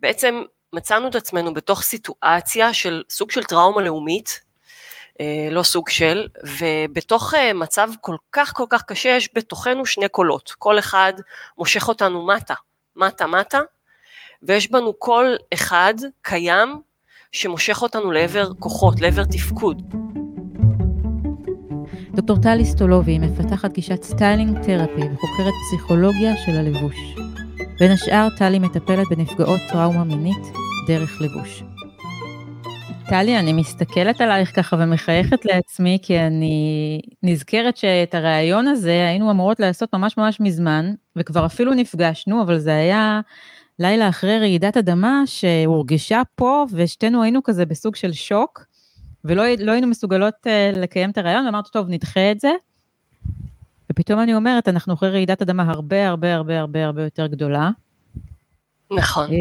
בעצם 0.00 0.42
מצאנו 0.72 1.08
את 1.08 1.14
עצמנו 1.14 1.54
בתוך 1.54 1.82
סיטואציה 1.82 2.74
של 2.74 3.02
סוג 3.10 3.30
של 3.30 3.44
טראומה 3.44 3.82
לאומית, 3.82 4.40
אה, 5.20 5.48
לא 5.50 5.62
סוג 5.62 5.88
של, 5.88 6.28
ובתוך 6.58 7.34
אה, 7.34 7.52
מצב 7.52 7.88
כל 8.00 8.16
כך 8.32 8.52
כל 8.54 8.64
כך 8.70 8.82
קשה 8.82 9.08
יש 9.08 9.28
בתוכנו 9.34 9.86
שני 9.86 10.08
קולות, 10.08 10.54
כל 10.58 10.78
אחד 10.78 11.12
מושך 11.58 11.88
אותנו 11.88 12.26
מטה, 12.26 12.54
מטה 12.96 13.26
מטה, 13.26 13.60
ויש 14.42 14.70
בנו 14.70 14.92
קול 14.92 15.36
אחד 15.54 15.94
קיים 16.22 16.80
שמושך 17.32 17.82
אותנו 17.82 18.12
לעבר 18.12 18.54
כוחות, 18.58 19.00
לעבר 19.00 19.24
תפקוד. 19.24 19.82
דוקטור 22.14 22.36
טלי 22.42 22.64
סטולובי 22.64 23.18
מפתחת 23.18 23.72
גישת 23.72 24.02
styling 24.02 24.58
therapy 24.62 25.02
וחוקרת 25.12 25.54
פסיכולוגיה 25.66 26.36
של 26.36 26.52
הלבוש. 26.52 27.17
בין 27.78 27.90
השאר, 27.90 28.28
טלי 28.38 28.58
מטפלת 28.58 29.06
בנפגעות 29.10 29.60
טראומה 29.68 30.04
מינית 30.04 30.46
דרך 30.86 31.20
לבוש. 31.20 31.62
טלי, 33.08 33.38
אני 33.38 33.52
מסתכלת 33.52 34.20
עלייך 34.20 34.56
ככה 34.56 34.76
ומחייכת 34.80 35.44
לעצמי, 35.44 35.98
כי 36.02 36.20
אני 36.20 37.00
נזכרת 37.22 37.76
שאת 37.76 38.14
הריאיון 38.14 38.66
הזה 38.66 39.06
היינו 39.08 39.30
אמורות 39.30 39.60
לעשות 39.60 39.94
ממש 39.94 40.16
ממש 40.16 40.40
מזמן, 40.40 40.92
וכבר 41.16 41.46
אפילו 41.46 41.74
נפגשנו, 41.74 42.42
אבל 42.42 42.58
זה 42.58 42.74
היה 42.74 43.20
לילה 43.78 44.08
אחרי 44.08 44.38
רעידת 44.38 44.76
אדמה 44.76 45.22
שהורגשה 45.26 46.22
פה, 46.34 46.64
ושתינו 46.72 47.22
היינו 47.22 47.42
כזה 47.42 47.66
בסוג 47.66 47.96
של 47.96 48.12
שוק, 48.12 48.64
ולא 49.24 49.44
לא 49.58 49.72
היינו 49.72 49.86
מסוגלות 49.86 50.34
uh, 50.46 50.78
לקיים 50.78 51.10
את 51.10 51.18
הריאיון, 51.18 51.46
ואמרתי, 51.46 51.70
טוב, 51.72 51.86
נדחה 51.88 52.30
את 52.30 52.40
זה. 52.40 52.50
ופתאום 53.92 54.20
אני 54.20 54.34
אומרת, 54.34 54.68
אנחנו 54.68 54.94
אחרי 54.94 55.10
רעידת 55.10 55.42
אדמה 55.42 55.62
הרבה 55.70 56.08
הרבה 56.08 56.34
הרבה 56.34 56.60
הרבה 56.60 56.84
הרבה 56.84 57.02
יותר 57.02 57.26
גדולה. 57.26 57.70
נכון. 58.90 59.30
Uh, 59.30 59.32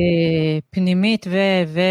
פנימית 0.69 1.25
ו... 1.29 1.37
ו... 1.67 1.81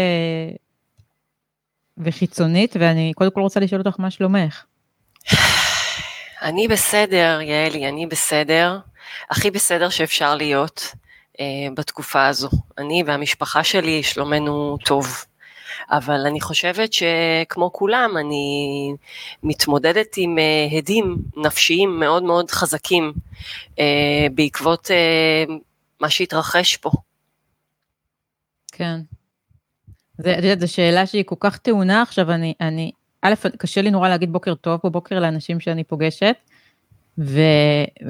וחיצונית, 1.97 2.75
ואני 2.79 3.11
קודם 3.15 3.31
כל 3.31 3.41
רוצה 3.41 3.59
לשאול 3.59 3.81
אותך 3.85 3.99
מה 3.99 4.11
שלומך. 4.11 4.63
אני 6.41 6.67
בסדר, 6.67 7.39
יעלי, 7.41 7.89
אני 7.89 8.05
בסדר. 8.05 8.79
הכי 9.29 9.51
בסדר 9.51 9.89
שאפשר 9.89 10.35
להיות 10.35 10.93
uh, 11.33 11.39
בתקופה 11.75 12.27
הזו. 12.27 12.49
אני 12.77 13.03
והמשפחה 13.05 13.63
שלי, 13.63 14.03
שלומנו 14.03 14.77
טוב. 14.85 15.25
אבל 15.91 16.25
אני 16.25 16.41
חושבת 16.41 16.93
שכמו 16.93 17.73
כולם, 17.73 18.11
אני 18.19 18.93
מתמודדת 19.43 20.07
עם 20.17 20.37
uh, 20.37 20.77
הדים 20.77 21.17
נפשיים 21.37 21.99
מאוד 21.99 22.23
מאוד 22.23 22.51
חזקים 22.51 23.13
uh, 23.69 23.79
בעקבות 24.35 24.85
uh, 24.87 25.51
מה 26.01 26.09
שהתרחש 26.09 26.77
פה. 26.77 26.91
כן. 28.71 28.99
זה, 30.17 30.37
את 30.39 30.43
יודעת, 30.43 30.59
זו 30.59 30.73
שאלה 30.73 31.05
שהיא 31.05 31.23
כל 31.25 31.35
כך 31.39 31.57
טעונה 31.57 32.01
עכשיו, 32.01 32.31
אני, 32.31 32.53
אני, 32.61 32.91
א', 33.21 33.33
קשה 33.57 33.81
לי 33.81 33.91
נורא 33.91 34.09
להגיד 34.09 34.33
בוקר 34.33 34.55
טוב 34.55 34.79
או 34.83 34.91
בוקר 34.91 35.19
לאנשים 35.19 35.59
שאני 35.59 35.83
פוגשת, 35.83 36.35
ו, 37.19 37.41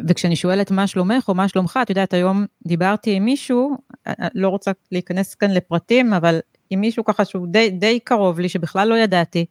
וכשאני 0.08 0.36
שואלת 0.36 0.72
מה 0.72 0.88
שלומך 0.88 1.30
או 1.30 1.36
מה 1.36 1.48
שלומך, 1.48 1.80
את 1.82 1.90
יודעת, 1.90 2.14
היום 2.14 2.46
דיברתי 2.68 3.14
עם 3.14 3.26
מישהו, 3.26 3.78
לא 4.36 4.50
רוצה 4.50 4.72
להיכנס 4.92 5.36
כאן 5.36 5.52
לפרטים, 5.52 6.14
אבל 6.14 6.40
עם 6.70 6.82
מישהו 6.82 7.06
ככה 7.06 7.26
שהוא 7.26 7.48
די, 7.48 7.70
די 7.70 8.00
קרוב 8.00 8.40
לי, 8.40 8.50
שבכלל 8.50 8.88
לא 8.88 8.96
ידעתי, 8.96 9.46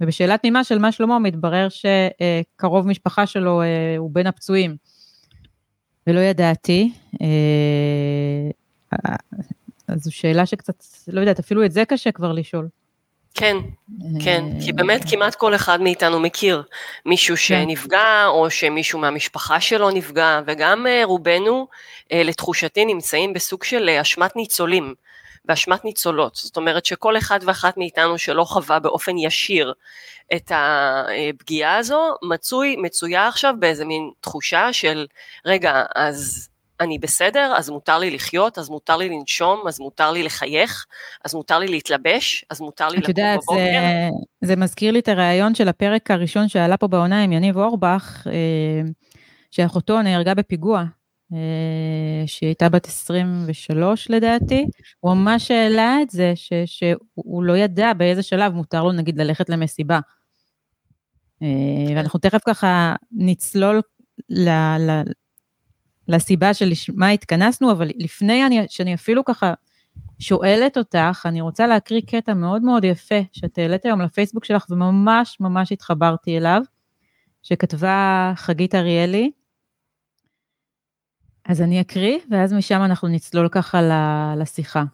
ובשאלה 0.00 0.38
תמימה 0.38 0.64
של 0.64 0.78
מה 0.78 0.92
שלמה, 0.92 1.18
מתברר 1.18 1.68
שקרוב 1.68 2.86
משפחה 2.86 3.26
שלו 3.26 3.62
אה, 3.62 3.66
הוא 3.98 4.10
בין 4.12 4.26
הפצועים. 4.26 4.76
ולא 6.06 6.20
ידעתי. 6.20 6.92
אה, 7.22 7.28
אז 9.88 10.02
זו 10.02 10.14
שאלה 10.14 10.46
שקצת, 10.46 10.84
לא 11.08 11.20
יודעת, 11.20 11.38
אפילו 11.38 11.64
את 11.64 11.72
זה 11.72 11.84
קשה 11.84 12.12
כבר 12.12 12.32
לשאול. 12.32 12.68
כן, 13.34 13.56
כן, 14.24 14.44
כי 14.64 14.72
באמת 14.72 15.00
כמעט 15.10 15.34
כל 15.34 15.54
אחד 15.54 15.80
מאיתנו 15.80 16.20
מכיר 16.20 16.62
מישהו 17.06 17.36
כן. 17.36 17.42
שנפגע, 17.42 18.26
או 18.26 18.50
שמישהו 18.50 18.98
מהמשפחה 18.98 19.60
שלו 19.60 19.90
נפגע, 19.90 20.40
וגם 20.46 20.86
רובנו, 21.04 21.66
לתחושתי, 22.12 22.84
נמצאים 22.84 23.32
בסוג 23.32 23.64
של 23.64 23.88
אשמת 23.88 24.36
ניצולים. 24.36 24.94
באשמת 25.46 25.84
ניצולות. 25.84 26.34
זאת 26.34 26.56
אומרת 26.56 26.86
שכל 26.86 27.18
אחד 27.18 27.40
ואחת 27.42 27.76
מאיתנו 27.76 28.18
שלא 28.18 28.44
חווה 28.44 28.78
באופן 28.78 29.18
ישיר 29.18 29.72
את 30.34 30.52
הפגיעה 30.54 31.76
הזו, 31.76 32.14
מצוי, 32.22 32.76
מצויה 32.76 33.28
עכשיו 33.28 33.54
באיזה 33.58 33.84
מין 33.84 34.10
תחושה 34.20 34.72
של, 34.72 35.06
רגע, 35.46 35.84
אז 35.94 36.48
אני 36.80 36.98
בסדר, 36.98 37.54
אז 37.56 37.70
מותר 37.70 37.98
לי 37.98 38.10
לחיות, 38.10 38.58
אז 38.58 38.68
מותר 38.68 38.96
לי 38.96 39.08
לנשום, 39.08 39.68
אז 39.68 39.80
מותר 39.80 40.12
לי 40.12 40.22
לחייך, 40.22 40.86
אז 41.24 41.34
מותר 41.34 41.58
לי 41.58 41.66
להתלבש, 41.66 42.44
אז 42.50 42.60
מותר 42.60 42.88
לי 42.88 42.96
לקום 42.96 43.14
בבוקר. 43.14 43.40
את 43.52 43.58
יודעת, 43.58 44.10
זה, 44.40 44.48
זה 44.48 44.56
מזכיר 44.56 44.92
לי 44.92 44.98
את 44.98 45.08
הריאיון 45.08 45.54
של 45.54 45.68
הפרק 45.68 46.10
הראשון 46.10 46.48
שעלה 46.48 46.76
פה 46.76 46.86
בעונה 46.86 47.22
עם 47.22 47.32
יניב 47.32 47.56
אורבך, 47.56 48.26
אה, 48.26 48.90
שאחותו 49.50 50.02
נהרגה 50.02 50.34
בפיגוע, 50.34 50.84
שהיא 52.26 52.48
הייתה 52.48 52.68
בת 52.68 52.86
23 52.86 54.10
לדעתי, 54.10 54.66
הוא 55.00 55.14
ממש 55.14 55.50
העלה 55.50 55.96
את 56.02 56.10
זה, 56.10 56.32
ש, 56.34 56.52
שהוא 56.66 57.44
לא 57.44 57.56
ידע 57.56 57.92
באיזה 57.92 58.22
שלב 58.22 58.52
מותר 58.52 58.84
לו 58.84 58.92
נגיד 58.92 59.18
ללכת 59.18 59.48
למסיבה. 59.48 60.00
אה, 61.42 61.94
ואנחנו 61.96 62.18
תכף 62.18 62.40
ככה 62.46 62.94
נצלול 63.12 63.80
ל, 64.28 64.48
ל, 64.78 65.02
לסיבה 66.08 66.54
שלשמה 66.54 67.08
התכנסנו, 67.08 67.72
אבל 67.72 67.90
לפני 67.96 68.46
אני, 68.46 68.66
שאני 68.68 68.94
אפילו 68.94 69.24
ככה 69.24 69.54
שואלת 70.18 70.78
אותך, 70.78 71.22
אני 71.24 71.40
רוצה 71.40 71.66
להקריא 71.66 72.00
קטע 72.06 72.34
מאוד 72.34 72.62
מאוד 72.62 72.84
יפה 72.84 73.20
שאת 73.32 73.58
העלית 73.58 73.84
היום 73.84 74.00
לפייסבוק 74.00 74.44
שלך, 74.44 74.66
וממש 74.70 75.36
ממש 75.40 75.72
התחברתי 75.72 76.36
אליו, 76.38 76.62
שכתבה 77.42 78.32
חגית 78.36 78.74
אריאלי, 78.74 79.30
אז 81.48 81.62
אני 81.62 81.80
אקריא, 81.80 82.18
ואז 82.30 82.52
משם 82.52 82.80
אנחנו 82.84 83.08
נצלול 83.08 83.48
ככה 83.48 83.80
לשיחה. 84.36 84.84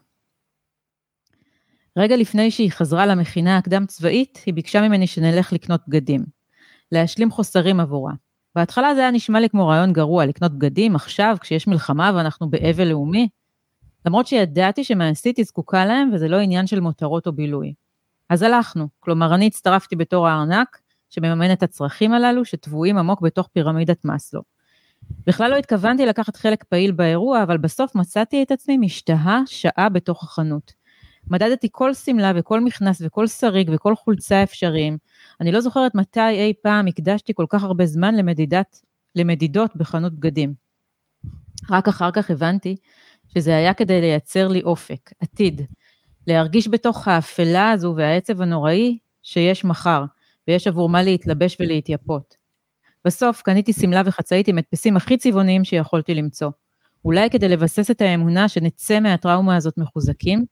רגע 1.98 2.16
לפני 2.16 2.50
שהיא 2.50 2.70
חזרה 2.70 3.06
למכינה 3.06 3.58
הקדם 3.58 3.86
צבאית, 3.86 4.38
היא 4.46 4.54
ביקשה 4.54 4.88
ממני 4.88 5.06
שנלך 5.06 5.52
לקנות 5.52 5.80
בגדים. 5.88 6.24
להשלים 6.92 7.30
חוסרים 7.30 7.80
עבורה. 7.80 8.12
בהתחלה 8.54 8.94
זה 8.94 9.00
היה 9.00 9.10
נשמע 9.10 9.40
לי 9.40 9.48
כמו 9.48 9.68
רעיון 9.68 9.92
גרוע, 9.92 10.26
לקנות 10.26 10.52
בגדים 10.52 10.94
עכשיו, 10.94 11.36
כשיש 11.40 11.66
מלחמה 11.66 12.12
ואנחנו 12.14 12.50
באבל 12.50 12.88
לאומי. 12.88 13.28
למרות 14.06 14.26
שידעתי 14.26 14.84
שמעשית 14.84 15.36
היא 15.36 15.44
זקוקה 15.44 15.84
להם 15.84 16.10
וזה 16.12 16.28
לא 16.28 16.36
עניין 16.36 16.66
של 16.66 16.80
מותרות 16.80 17.26
או 17.26 17.32
בילוי. 17.32 17.74
אז 18.28 18.42
הלכנו, 18.42 18.88
כלומר 19.00 19.34
אני 19.34 19.46
הצטרפתי 19.46 19.96
בתור 19.96 20.28
הארנק 20.28 20.78
שמממן 21.10 21.52
את 21.52 21.62
הצרכים 21.62 22.12
הללו 22.12 22.44
שטבועים 22.44 22.98
עמוק 22.98 23.20
בתוך 23.20 23.48
פירמידת 23.52 24.04
מאסלו. 24.04 24.42
בכלל 25.26 25.50
לא 25.50 25.56
התכוונתי 25.56 26.06
לקחת 26.06 26.36
חלק 26.36 26.64
פעיל 26.64 26.92
באירוע, 26.92 27.42
אבל 27.42 27.58
בסוף 27.58 27.94
מצאתי 27.94 28.42
את 28.42 28.50
עצמי 28.50 28.78
משתהה 28.78 29.42
שעה 29.46 29.88
בתוך 29.88 30.24
החנות. 30.24 30.72
מדדתי 31.26 31.68
כל 31.72 31.94
שמלה 31.94 32.32
וכל 32.34 32.60
מכנס 32.60 33.02
וכל 33.04 33.26
שריג 33.26 33.70
וכל 33.74 33.96
חולצה 33.96 34.42
אפשריים. 34.42 34.98
אני 35.40 35.52
לא 35.52 35.60
זוכרת 35.60 35.94
מתי 35.94 36.28
אי 36.28 36.52
פעם 36.62 36.86
הקדשתי 36.86 37.32
כל 37.34 37.46
כך 37.48 37.62
הרבה 37.64 37.86
זמן 37.86 38.14
למדידת, 38.14 38.80
למדידות 39.16 39.76
בחנות 39.76 40.12
בגדים. 40.12 40.54
רק 41.70 41.88
אחר 41.88 42.10
כך 42.10 42.30
הבנתי 42.30 42.76
שזה 43.34 43.56
היה 43.56 43.74
כדי 43.74 44.00
לייצר 44.00 44.48
לי 44.48 44.62
אופק, 44.62 45.10
עתיד. 45.20 45.62
להרגיש 46.26 46.68
בתוך 46.68 47.08
האפלה 47.08 47.70
הזו 47.70 47.94
והעצב 47.96 48.40
הנוראי 48.40 48.98
שיש 49.22 49.64
מחר, 49.64 50.04
ויש 50.48 50.66
עבור 50.66 50.88
מה 50.88 51.02
להתלבש 51.02 51.56
ולהתייפות. 51.60 52.41
בסוף 53.04 53.42
קניתי 53.42 53.72
שמלה 53.72 54.02
וחצאית 54.04 54.48
עם 54.48 54.58
הדפסים 54.58 54.96
הכי 54.96 55.16
צבעוניים 55.16 55.64
שיכולתי 55.64 56.14
למצוא. 56.14 56.50
אולי 57.04 57.30
כדי 57.30 57.48
לבסס 57.48 57.90
את 57.90 58.00
האמונה 58.00 58.48
שנצא 58.48 59.00
מהטראומה 59.00 59.56
הזאת 59.56 59.78
מחוזקים, 59.78 60.44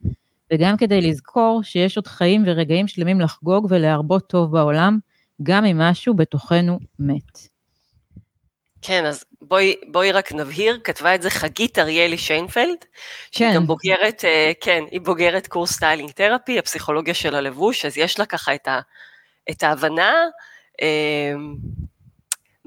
וגם 0.52 0.76
כדי 0.76 1.00
לזכור 1.00 1.60
שיש 1.62 1.96
עוד 1.96 2.06
חיים 2.06 2.42
ורגעים 2.46 2.88
שלמים 2.88 3.20
לחגוג 3.20 3.66
ולהרבות 3.70 4.28
טוב 4.28 4.52
בעולם, 4.52 4.98
גם 5.42 5.64
אם 5.64 5.78
משהו 5.78 6.14
בתוכנו 6.14 6.78
מת. 6.98 7.38
כן, 8.82 9.06
אז 9.06 9.24
בואי, 9.42 9.74
בואי 9.88 10.12
רק 10.12 10.32
נבהיר, 10.32 10.80
כתבה 10.84 11.14
את 11.14 11.22
זה 11.22 11.30
חגית 11.30 11.78
אריאלי 11.78 12.18
שיינפלד, 12.18 12.84
שהיא 13.30 13.48
כן. 13.48 13.54
גם 13.54 13.66
בוגרת, 13.66 14.24
אה, 14.24 14.52
כן, 14.60 14.84
היא 14.90 15.00
בוגרת 15.00 15.46
קורס 15.46 15.72
styling 15.72 16.10
therapy, 16.10 16.58
הפסיכולוגיה 16.58 17.14
של 17.14 17.34
הלבוש, 17.34 17.84
אז 17.84 17.98
יש 17.98 18.18
לה 18.18 18.26
ככה 18.26 18.54
את, 18.54 18.68
ה, 18.68 18.80
את 19.50 19.62
ההבנה 19.62 20.12
אה, 20.82 21.32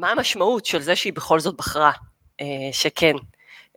מה 0.03 0.11
המשמעות 0.11 0.65
של 0.65 0.81
זה 0.81 0.95
שהיא 0.95 1.13
בכל 1.13 1.39
זאת 1.39 1.57
בחרה, 1.57 1.91
אה, 2.41 2.45
שכן, 2.71 3.13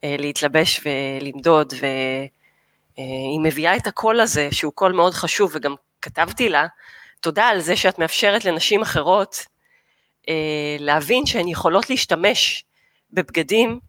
להתלבש 0.03 0.81
ולמדוד, 0.85 1.73
והיא 1.81 3.41
מביאה 3.43 3.77
את 3.77 3.87
הקול 3.87 4.21
הזה, 4.21 4.49
שהוא 4.53 4.73
קול 4.73 4.93
מאוד 4.93 5.15
חשוב, 5.15 5.51
וגם 5.55 5.75
כתבתי 6.03 6.49
לה, 6.49 6.67
תודה 7.21 7.45
על 7.49 7.61
זה 7.61 7.77
שאת 7.77 7.99
מאפשרת 7.99 8.45
לנשים 8.45 8.83
אחרות 8.83 9.47
אה, 10.29 10.77
להבין 10.79 11.27
שהן 11.27 11.49
יכולות 11.49 11.91
להשתמש 11.91 12.65
בבגדים 13.13 13.81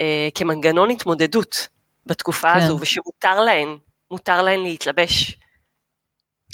אה, 0.00 0.28
כמנגנון 0.34 0.90
התמודדות 0.90 1.68
בתקופה 2.06 2.54
כן. 2.54 2.60
הזו, 2.60 2.78
ושמותר 2.80 3.40
להן, 3.40 3.76
מותר 4.10 4.42
להן 4.42 4.60
להתלבש. 4.60 5.36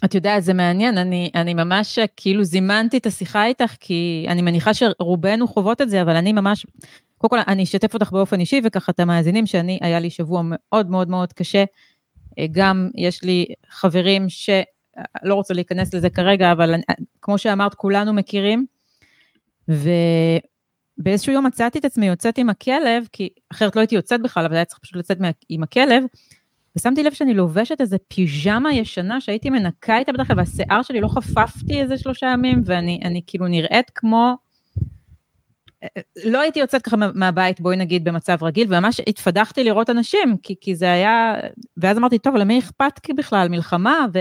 את 0.04 0.14
יודעת, 0.14 0.42
זה 0.42 0.54
מעניין, 0.54 0.98
אני, 0.98 1.30
אני 1.34 1.54
ממש 1.54 1.98
כאילו 2.16 2.44
זימנתי 2.44 2.96
את 2.98 3.06
השיחה 3.06 3.46
איתך, 3.46 3.74
כי 3.80 4.26
אני 4.28 4.42
מניחה 4.42 4.74
שרובנו 4.74 5.48
חוות 5.48 5.80
את 5.80 5.90
זה, 5.90 6.02
אבל 6.02 6.16
אני 6.16 6.32
ממש, 6.32 6.66
קודם 7.18 7.30
כל 7.30 7.38
אני 7.48 7.62
אשתף 7.62 7.94
אותך 7.94 8.12
באופן 8.12 8.40
אישי, 8.40 8.60
וככה 8.64 8.92
את 8.92 9.00
המאזינים, 9.00 9.46
שאני, 9.46 9.78
היה 9.82 10.00
לי 10.00 10.10
שבוע 10.10 10.42
מאוד 10.44 10.90
מאוד 10.90 11.08
מאוד 11.08 11.32
קשה. 11.32 11.64
אה, 12.38 12.46
גם 12.52 12.90
יש 12.94 13.22
לי 13.22 13.46
חברים 13.70 14.28
ש... 14.28 14.50
לא 15.22 15.34
רוצה 15.34 15.54
להיכנס 15.54 15.94
לזה 15.94 16.10
כרגע, 16.10 16.52
אבל 16.52 16.74
אני, 16.74 16.82
כמו 17.22 17.38
שאמרת, 17.38 17.74
כולנו 17.74 18.12
מכירים. 18.12 18.66
ובאיזשהו 19.68 21.32
יום 21.32 21.46
מצאתי 21.46 21.78
את 21.78 21.84
עצמי 21.84 22.06
יוצאת 22.06 22.38
עם 22.38 22.50
הכלב, 22.50 23.08
כי 23.12 23.28
אחרת 23.52 23.76
לא 23.76 23.80
הייתי 23.80 23.94
יוצאת 23.94 24.22
בכלל, 24.22 24.44
אבל 24.44 24.54
היה 24.54 24.64
צריך 24.64 24.80
פשוט 24.80 24.96
לצאת 24.96 25.18
עם 25.48 25.62
הכלב, 25.62 26.04
ושמתי 26.76 27.02
לב 27.02 27.12
שאני 27.12 27.34
לובשת 27.34 27.80
איזה 27.80 27.96
פיג'מה 28.08 28.72
ישנה 28.74 29.20
שהייתי 29.20 29.50
מנקה 29.50 29.98
איתה 29.98 30.12
בדרך 30.12 30.26
כלל, 30.26 30.38
והשיער 30.38 30.82
שלי 30.82 31.00
לא 31.00 31.08
חפפתי 31.08 31.80
איזה 31.80 31.98
שלושה 31.98 32.26
ימים, 32.26 32.62
ואני 32.64 33.22
כאילו 33.26 33.48
נראית 33.48 33.90
כמו... 33.94 34.34
לא 36.24 36.40
הייתי 36.40 36.60
יוצאת 36.60 36.82
ככה 36.82 36.96
מהבית, 37.14 37.60
בואי 37.60 37.76
נגיד, 37.76 38.04
במצב 38.04 38.36
רגיל, 38.42 38.66
וממש 38.74 39.00
התפדחתי 39.06 39.64
לראות 39.64 39.90
אנשים, 39.90 40.36
כי, 40.42 40.54
כי 40.60 40.74
זה 40.74 40.92
היה... 40.92 41.34
ואז 41.76 41.98
אמרתי, 41.98 42.18
טוב, 42.18 42.36
למי 42.36 42.58
אכפת 42.58 43.10
בכלל, 43.16 43.48
מלחמה? 43.48 44.06
ו... 44.14 44.18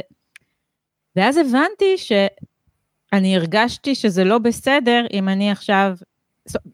ואז 1.16 1.38
הבנתי 1.38 1.98
שאני 1.98 3.36
הרגשתי 3.36 3.96
שזה 3.96 4.24
לא 4.24 4.38
בסדר 4.38 5.06
אם 5.14 5.30
אני 5.30 5.52
עכשיו 5.52 5.96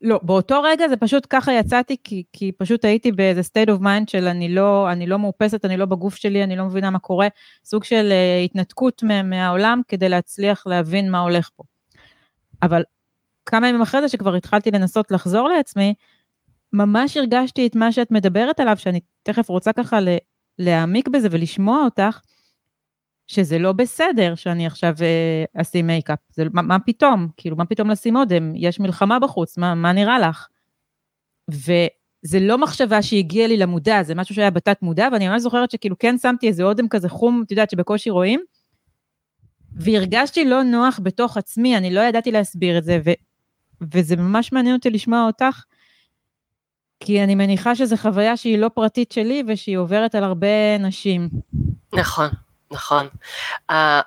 לא, 0.02 0.20
באותו 0.24 0.62
רגע 0.62 0.88
זה 0.88 0.98
פשוט 0.98 1.28
ככה 1.30 1.54
יצאתי, 1.54 1.96
כי, 2.04 2.24
כי 2.34 2.52
פשוט 2.52 2.86
הייתי 2.86 3.12
באיזה 3.12 3.42
state 3.42 3.70
of 3.70 3.82
mind 3.82 4.12
של 4.12 4.28
אני 4.28 4.50
לא, 4.50 4.92
אני 4.92 5.08
לא 5.08 5.20
מאופסת, 5.20 5.66
אני 5.66 5.78
לא 5.78 5.86
בגוף 5.86 6.16
שלי, 6.16 6.44
אני 6.44 6.56
לא 6.56 6.66
מבינה 6.66 6.90
מה 6.90 7.00
קורה, 7.00 7.28
סוג 7.66 7.84
של 7.84 8.12
uh, 8.12 8.46
התנתקות 8.46 9.04
מהעולם 9.24 9.82
כדי 9.88 10.10
להצליח 10.10 10.68
להבין 10.68 11.12
מה 11.12 11.20
הולך 11.20 11.50
פה. 11.56 11.64
אבל 12.62 12.84
כמה 13.46 13.70
ימים 13.70 13.82
אחרי 13.82 14.02
זה 14.02 14.10
שכבר 14.10 14.36
התחלתי 14.36 14.72
לנסות 14.72 15.12
לחזור 15.12 15.50
לעצמי, 15.50 15.94
ממש 16.74 17.18
הרגשתי 17.18 17.68
את 17.68 17.76
מה 17.76 17.92
שאת 17.92 18.12
מדברת 18.12 18.60
עליו, 18.60 18.78
שאני 18.78 19.00
תכף 19.24 19.50
רוצה 19.50 19.74
ככה 19.74 20.00
להעמיק 20.60 21.08
בזה 21.08 21.28
ולשמוע 21.32 21.84
אותך, 21.84 22.20
שזה 23.27 23.60
לא 23.60 23.72
בסדר 23.72 24.36
שאני 24.36 24.68
עכשיו 24.68 24.94
אה, 25.01 25.62
אשים 25.62 25.88
מייקאפ. 25.88 26.19
זה, 26.31 26.44
מה, 26.54 26.62
מה 26.62 26.80
פתאום? 26.80 27.27
כאילו, 27.38 27.56
מה 27.56 27.66
פתאום 27.66 27.89
לשים 27.89 28.16
אודם? 28.16 28.56
יש 28.56 28.80
מלחמה 28.80 29.19
בחוץ, 29.19 29.57
מה, 29.57 29.75
מה 29.75 29.92
נראה 29.92 30.19
לך? 30.19 30.48
וזה 31.51 32.39
לא 32.39 32.57
מחשבה 32.57 33.01
שהגיעה 33.01 33.48
לי 33.48 33.57
למודע, 33.57 34.04
זה 34.04 34.16
משהו 34.16 34.36
שהיה 34.36 34.50
בתת 34.50 34.81
מודע, 34.81 35.07
ואני 35.12 35.27
ממש 35.27 35.42
זוכרת 35.42 35.72
שכאילו 35.72 35.98
כן 36.00 36.18
שמתי 36.18 36.48
איזה 36.48 36.63
אודם 36.63 36.88
כזה 36.88 37.10
חום, 37.10 37.44
את 37.45 37.51
יודעת, 37.51 37.69
שבקושי 37.69 38.10
רואים, 38.10 38.39
והרגשתי 39.75 40.45
לא 40.45 40.63
נוח 40.63 41.00
בתוך 41.04 41.38
עצמי, 41.38 41.77
אני 41.77 41.94
לא 41.94 42.01
ידעתי 42.01 42.31
להסביר 42.31 42.77
את 42.77 42.83
זה, 42.83 43.00
ו, 43.06 43.12
וזה 43.94 44.16
ממש 44.16 44.51
מעניין 44.51 44.75
אותי 44.75 44.89
לשמוע 44.89 45.25
אותך, 45.25 45.63
כי 47.00 47.24
אני 47.24 47.36
מניחה 47.36 47.75
שזו 47.75 47.98
חוויה 47.98 48.38
שהיא 48.38 48.57
לא 48.57 48.69
פרטית 48.69 49.12
שלי, 49.12 49.44
ושהיא 49.48 49.77
עוברת 49.77 50.16
על 50.16 50.24
הרבה 50.24 50.77
נשים. 50.80 51.30
נכון. 51.94 52.27
נכון. 52.72 53.08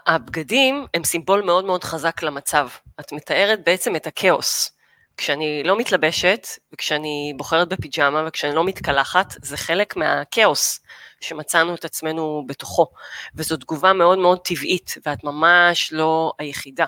הבגדים 0.06 0.86
הם 0.94 1.04
סימבול 1.04 1.42
מאוד 1.42 1.64
מאוד 1.64 1.84
חזק 1.84 2.22
למצב. 2.22 2.68
את 3.00 3.12
מתארת 3.12 3.64
בעצם 3.64 3.96
את 3.96 4.06
הכאוס. 4.06 4.72
כשאני 5.16 5.62
לא 5.64 5.78
מתלבשת, 5.78 6.46
וכשאני 6.72 7.32
בוחרת 7.36 7.68
בפיג'מה, 7.68 8.24
וכשאני 8.26 8.54
לא 8.54 8.64
מתקלחת, 8.64 9.34
זה 9.42 9.56
חלק 9.56 9.96
מהכאוס 9.96 10.80
שמצאנו 11.20 11.74
את 11.74 11.84
עצמנו 11.84 12.44
בתוכו. 12.46 12.86
וזו 13.34 13.56
תגובה 13.56 13.92
מאוד 13.92 14.18
מאוד 14.18 14.38
טבעית, 14.44 14.94
ואת 15.06 15.24
ממש 15.24 15.92
לא 15.92 16.32
היחידה. 16.38 16.86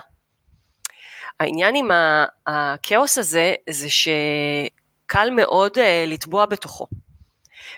העניין 1.39 1.75
עם 1.75 1.89
הכאוס 2.47 3.17
הזה, 3.17 3.53
זה 3.69 3.87
שקל 3.89 5.29
מאוד 5.29 5.77
אה, 5.77 6.05
לטבוע 6.07 6.45
בתוכו. 6.45 6.87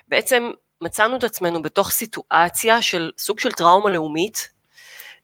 בעצם 0.08 0.52
מצאנו 0.84 1.16
את 1.18 1.24
עצמנו 1.24 1.62
בתוך 1.62 1.92
סיטואציה 1.92 2.82
של 2.82 3.12
סוג 3.18 3.40
של 3.40 3.52
טראומה 3.52 3.90
לאומית, 3.90 4.50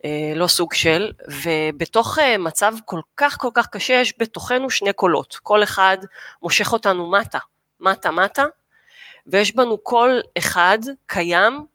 אה, 0.06 0.34
לא 0.36 0.48
סוג 0.48 0.74
של, 0.74 1.12
ובתוך 1.44 2.20
אה, 2.20 2.38
מצב 2.38 2.74
כל 2.86 3.00
כך 3.18 3.38
כל 3.38 3.50
כך 3.54 3.68
קשה 3.68 3.94
יש 3.94 4.14
בתוכנו 4.20 4.70
שני 4.70 4.94
קולות, 4.94 5.40
כל 5.44 5.64
אחד 5.64 5.98
מושך 6.42 6.74
אותנו 6.74 7.12
מטה, 7.12 7.40
מטה 7.80 8.12
מטה, 8.12 8.44
ויש 9.28 9.56
בנו 9.56 9.78
קול 9.78 10.22
אחד 10.38 10.80
קיים 11.06 11.66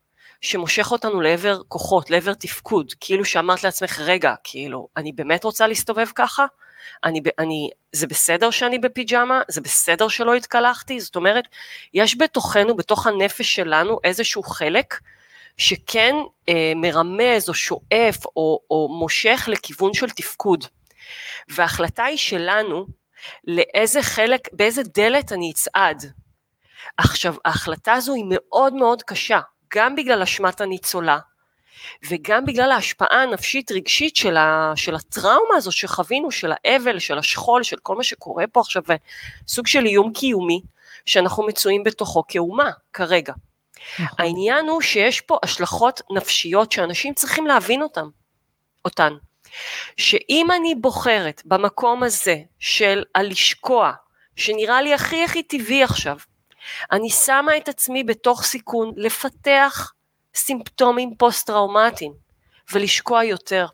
שמושך 0.40 0.92
אותנו 0.92 1.20
לעבר 1.20 1.60
כוחות, 1.68 2.10
לעבר 2.10 2.34
תפקוד, 2.34 2.92
כאילו 3.00 3.24
שאמרת 3.24 3.64
לעצמך, 3.64 4.00
רגע, 4.00 4.34
כאילו, 4.44 4.88
אני 4.96 5.12
באמת 5.12 5.44
רוצה 5.44 5.66
להסתובב 5.66 6.06
ככה? 6.14 6.46
אני, 7.04 7.20
אני, 7.38 7.70
זה 7.92 8.06
בסדר 8.06 8.50
שאני 8.50 8.78
בפיג'מה, 8.78 9.42
זה 9.48 9.60
בסדר 9.60 10.08
שלא 10.08 10.34
התקלחתי, 10.34 11.00
זאת 11.00 11.16
אומרת, 11.16 11.44
יש 11.94 12.16
בתוכנו, 12.18 12.76
בתוך 12.76 13.06
הנפש 13.06 13.54
שלנו, 13.54 13.98
איזשהו 14.04 14.42
חלק 14.42 15.00
שכן 15.56 16.14
אה, 16.48 16.72
מרמז 16.76 17.48
או 17.48 17.54
שואף 17.54 18.26
או, 18.36 18.60
או 18.70 18.88
מושך 18.98 19.48
לכיוון 19.52 19.94
של 19.94 20.10
תפקוד. 20.10 20.64
וההחלטה 21.48 22.04
היא 22.04 22.16
שלנו 22.16 22.86
לאיזה 23.44 24.02
חלק, 24.02 24.48
באיזה 24.52 24.82
דלת 24.82 25.32
אני 25.32 25.50
אצעד. 25.50 26.04
עכשיו, 26.96 27.34
ההחלטה 27.44 27.92
הזו 27.92 28.14
היא 28.14 28.24
מאוד 28.28 28.74
מאוד 28.74 29.02
קשה, 29.02 29.40
גם 29.74 29.96
בגלל 29.96 30.22
אשמת 30.22 30.60
הניצולה, 30.60 31.18
וגם 32.10 32.44
בגלל 32.44 32.70
ההשפעה 32.70 33.22
הנפשית 33.22 33.72
רגשית 33.72 34.16
של, 34.16 34.36
ה, 34.36 34.72
של 34.76 34.94
הטראומה 34.94 35.56
הזו 35.56 35.72
שחווינו, 35.72 36.30
של 36.30 36.52
האבל, 36.54 36.98
של 36.98 37.18
השכול, 37.18 37.62
של 37.62 37.76
כל 37.82 37.96
מה 37.96 38.02
שקורה 38.02 38.46
פה 38.46 38.60
עכשיו, 38.60 38.82
סוג 39.48 39.66
של 39.66 39.86
איום 39.86 40.12
קיומי 40.12 40.60
שאנחנו 41.06 41.46
מצויים 41.46 41.84
בתוכו 41.84 42.22
כאומה 42.28 42.70
כרגע. 42.92 43.32
נכון. 43.98 44.24
העניין 44.24 44.68
הוא 44.68 44.80
שיש 44.80 45.20
פה 45.20 45.38
השלכות 45.42 46.00
נפשיות 46.10 46.72
שאנשים 46.72 47.14
צריכים 47.14 47.46
להבין 47.46 47.82
אותן, 47.82 48.06
אותן. 48.84 49.12
שאם 49.96 50.46
אני 50.56 50.74
בוחרת 50.74 51.42
במקום 51.44 52.02
הזה 52.02 52.36
של 52.58 53.02
הלשקוע, 53.14 53.92
שנראה 54.36 54.82
לי 54.82 54.94
הכי 54.94 55.24
הכי 55.24 55.42
טבעי 55.42 55.82
עכשיו, 55.82 56.16
אני 56.92 57.10
שמה 57.10 57.56
את 57.56 57.68
עצמי 57.68 58.04
בתוך 58.04 58.42
סיכון 58.42 58.92
לפתח 58.96 59.92
סימפטומים 60.36 61.14
פוסט-טראומטיים 61.18 62.12
ולשקוע 62.72 63.24
יותר. 63.24 63.66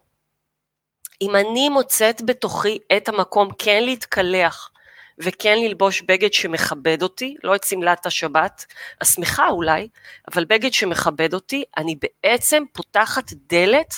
אם 1.22 1.36
אני 1.36 1.68
מוצאת 1.68 2.22
בתוכי 2.22 2.78
את 2.96 3.08
המקום 3.08 3.48
כן 3.58 3.82
להתקלח 3.84 4.70
וכן 5.18 5.58
ללבוש 5.58 6.02
בגד 6.02 6.32
שמכבד 6.32 7.02
אותי, 7.02 7.36
לא 7.44 7.54
את 7.54 7.64
שמלת 7.64 8.06
השבת, 8.06 8.66
השמחה 9.00 9.48
אולי, 9.48 9.88
אבל 10.32 10.44
בגד 10.44 10.72
שמכבד 10.72 11.34
אותי, 11.34 11.64
אני 11.76 11.96
בעצם 12.02 12.62
פותחת 12.72 13.32
דלת 13.32 13.94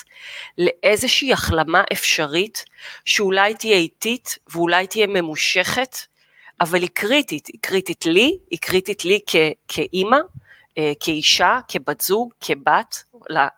לאיזושהי 0.57 1.33
החלמה 1.33 1.83
אפשרית, 1.93 2.65
שאולי 3.05 3.53
תהיה 3.53 3.77
איטית 3.77 4.37
ואולי 4.53 4.87
תהיה 4.87 5.07
ממושכת, 5.07 5.95
אבל 6.61 6.81
היא 6.81 6.89
קריטית, 6.93 7.47
היא 7.47 7.59
קריטית 7.61 8.05
לי, 8.05 8.37
היא 8.51 8.59
קריטית 8.59 9.05
לי 9.05 9.19
כאימא, 9.67 10.17
כאישה, 10.99 11.59
כבת 11.67 12.01
זוג, 12.01 12.33
כבת, 12.39 13.03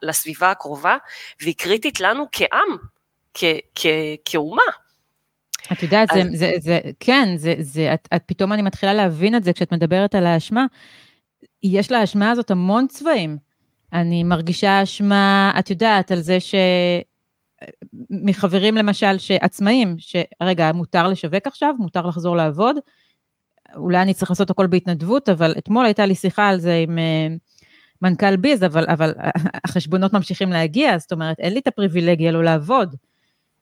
לסביבה 0.02 0.52
הקרובה, 0.52 0.98
והיא 1.42 1.56
קריטית 1.58 2.00
לנו 2.00 2.26
כעם, 2.32 2.78
כאומה. 4.26 4.64
את 5.72 5.84
יודעת, 5.84 6.12
אז... 6.12 6.18
זה, 6.18 6.38
זה, 6.38 6.52
זה, 6.60 6.80
כן, 7.00 7.30
זה, 7.38 7.56
זה, 7.60 7.94
את, 7.94 8.08
את 8.16 8.24
פתאום 8.26 8.54
אני 8.54 8.62
מתחילה 8.62 8.94
להבין 8.94 9.36
את 9.36 9.44
זה 9.44 9.54
כשאת 9.54 9.74
מדברת 9.74 10.16
על 10.16 10.26
האשמה. 10.26 10.66
יש 11.64 11.92
לאשמה 11.92 12.32
הזאת 12.32 12.52
המון 12.52 12.88
צבעים. 12.88 13.38
אני 13.94 14.24
מרגישה 14.24 14.84
אשמה, 14.84 15.54
את 15.60 15.70
יודעת, 15.70 16.12
על 16.12 16.22
זה 16.22 16.40
ש... 16.40 16.56
מחברים 18.10 18.76
למשל, 18.76 19.18
שעצמאים, 19.18 19.96
שרגע, 19.98 20.72
מותר 20.72 21.08
לשווק 21.08 21.48
עכשיו, 21.48 21.74
מותר 21.80 22.08
לחזור 22.08 22.36
לעבוד, 22.36 22.76
אולי 23.76 24.02
אני 24.02 24.14
צריך 24.14 24.32
לעשות 24.32 24.50
הכל 24.50 24.68
בהתנדבות, 24.68 25.30
אבל 25.30 25.56
אתמול 25.58 25.86
הייתה 25.86 26.06
לי 26.06 26.16
שיחה 26.16 26.48
על 26.48 26.60
זה 26.60 26.76
עם 26.84 26.98
uh, 26.98 27.40
מנכ"ל 28.02 28.36
ביז, 28.36 28.64
אבל, 28.64 28.86
אבל 28.90 29.14
החשבונות 29.66 30.14
ממשיכים 30.14 30.50
להגיע, 30.50 30.98
זאת 30.98 31.12
אומרת, 31.12 31.40
אין 31.40 31.54
לי 31.54 31.60
את 31.60 31.68
הפריבילגיה 31.68 32.32
לא 32.32 32.44
לעבוד. 32.44 32.96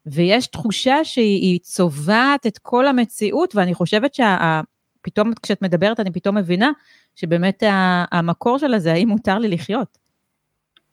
ויש 0.06 0.48
תחושה 0.48 1.06
שהיא 1.06 1.60
צובעת 1.60 2.48
את 2.48 2.58
כל 2.58 2.88
המציאות, 2.88 3.56
ואני 3.56 3.74
חושבת 3.74 4.16
שפתאום 4.16 5.32
כשאת 5.42 5.62
מדברת, 5.62 6.00
אני 6.00 6.12
פתאום 6.12 6.38
מבינה 6.38 6.72
שבאמת 7.16 7.64
המקור 8.12 8.58
של 8.60 8.78
זה, 8.78 8.94
האם 8.94 9.10
מותר 9.10 9.40
לי 9.40 9.48
לחיות. 9.48 9.98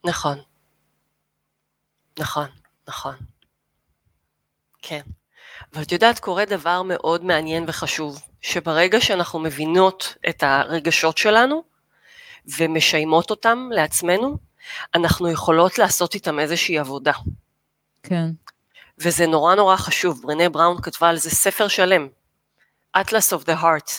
נכון. 0.04 0.38
נכון, 2.18 2.46
נכון. 2.88 3.14
כן. 4.82 5.00
אבל 5.74 5.82
את 5.82 5.92
יודעת, 5.92 6.18
קורה 6.18 6.44
דבר 6.44 6.82
מאוד 6.82 7.24
מעניין 7.24 7.64
וחשוב, 7.66 8.20
שברגע 8.40 9.00
שאנחנו 9.00 9.38
מבינות 9.38 10.14
את 10.28 10.42
הרגשות 10.42 11.18
שלנו 11.18 11.62
ומשיימות 12.58 13.30
אותם 13.30 13.68
לעצמנו, 13.72 14.38
אנחנו 14.94 15.30
יכולות 15.30 15.78
לעשות 15.78 16.14
איתם 16.14 16.38
איזושהי 16.38 16.78
עבודה. 16.78 17.12
כן. 18.02 18.26
וזה 18.98 19.26
נורא 19.26 19.54
נורא 19.54 19.76
חשוב, 19.76 20.22
ברנה 20.22 20.48
בראון 20.48 20.82
כתבה 20.82 21.08
על 21.08 21.16
זה 21.16 21.30
ספר 21.30 21.68
שלם, 21.68 22.08
Atlas 22.98 23.38
of 23.38 23.44
the 23.46 23.62
Heart, 23.62 23.92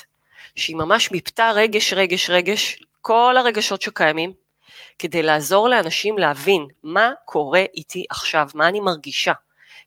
שהיא 0.55 0.75
ממש 0.75 1.11
מיפתה 1.11 1.51
רגש, 1.51 1.93
רגש, 1.93 2.29
רגש, 2.29 2.83
כל 3.01 3.35
הרגשות 3.37 3.81
שקיימים, 3.81 4.33
כדי 4.99 5.23
לעזור 5.23 5.69
לאנשים 5.69 6.17
להבין 6.17 6.67
מה 6.83 7.11
קורה 7.25 7.63
איתי 7.73 8.05
עכשיו, 8.09 8.47
מה 8.55 8.67
אני 8.67 8.79
מרגישה. 8.79 9.33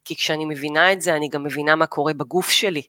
כי 0.05 0.17
כשאני 0.17 0.45
מבינה 0.45 0.93
את 0.93 1.01
זה, 1.01 1.17
אני 1.17 1.29
גם 1.29 1.45
מבינה 1.45 1.77
מה 1.77 1.87
קורה 1.87 2.13
בגוף 2.13 2.51
שלי. 2.51 2.83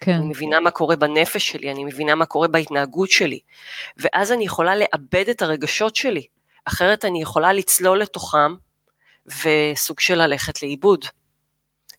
כן. 0.00 0.12
אני 0.12 0.28
מבינה 0.28 0.60
מה 0.60 0.70
קורה 0.70 0.96
בנפש 0.96 1.48
שלי, 1.48 1.72
אני 1.72 1.84
מבינה 1.84 2.14
מה 2.14 2.26
קורה 2.26 2.48
בהתנהגות 2.48 3.10
שלי. 3.10 3.40
ואז 3.96 4.32
אני 4.32 4.44
יכולה 4.44 4.76
לאבד 4.76 5.28
את 5.30 5.42
הרגשות 5.42 5.96
שלי, 5.96 6.26
אחרת 6.64 7.04
אני 7.04 7.22
יכולה 7.22 7.52
לצלול 7.52 7.98
לתוכם 8.00 8.54
וסוג 9.26 10.00
של 10.00 10.14
ללכת 10.14 10.62
לאיבוד. 10.62 11.04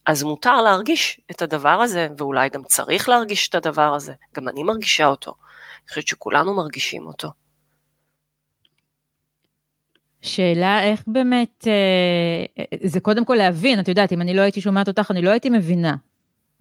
אז 0.06 0.24
מותר 0.24 0.62
להרגיש 0.62 1.22
את 1.32 1.42
הדבר 1.42 1.70
הזה, 1.70 2.08
ואולי 2.18 2.50
גם 2.50 2.63
צריך 2.63 3.10
להרגיש 3.10 3.50
את 3.50 3.56
הדבר 3.56 3.94
הזה. 3.96 4.13
גם 4.36 4.50
אני 4.50 4.63
מרגישה 4.63 5.06
אותו. 5.06 5.32
אני 5.32 5.89
חושבת 5.89 6.08
שכולנו 6.08 6.54
מרגישים 6.54 7.08
אותו. 7.08 7.30
שאלה 10.22 10.84
איך 10.84 11.04
באמת, 11.08 11.68
אה, 11.68 12.66
זה 12.84 13.00
קודם 13.00 13.26
כל 13.26 13.36
להבין, 13.36 13.80
את 13.80 13.88
יודעת, 13.88 14.14
אם 14.14 14.22
אני 14.22 14.34
לא 14.34 14.42
הייתי 14.42 14.62
שומעת 14.62 14.88
אותך, 14.88 15.12
אני 15.12 15.22
לא 15.22 15.30
הייתי 15.30 15.50
מבינה. 15.50 15.96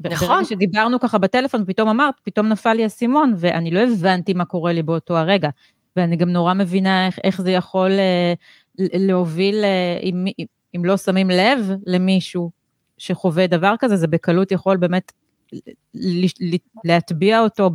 נכון. 0.00 0.28
ברגע 0.28 0.44
שדיברנו 0.44 1.00
ככה 1.00 1.18
בטלפון, 1.18 1.64
פתאום 1.66 1.88
אמרת, 1.88 2.14
פתאום 2.22 2.48
נפל 2.48 2.72
לי 2.72 2.86
אסימון, 2.86 3.34
ואני 3.36 3.70
לא 3.70 3.80
הבנתי 3.80 4.32
מה 4.34 4.44
קורה 4.44 4.72
לי 4.72 4.82
באותו 4.82 5.16
הרגע. 5.16 5.48
ואני 5.96 6.16
גם 6.16 6.30
נורא 6.30 6.54
מבינה 6.54 7.06
איך, 7.06 7.18
איך 7.24 7.40
זה 7.42 7.50
יכול 7.50 7.90
אה, 7.90 8.32
להוביל, 8.78 9.64
אה, 9.64 9.98
אם, 10.02 10.24
אם 10.76 10.84
לא 10.84 10.96
שמים 10.96 11.30
לב 11.30 11.70
למישהו 11.86 12.50
שחווה 12.98 13.46
דבר 13.46 13.74
כזה, 13.78 13.96
זה 13.96 14.06
בקלות 14.06 14.52
יכול 14.52 14.76
באמת 14.76 15.12
להטביע 16.84 17.40
אותו 17.40 17.70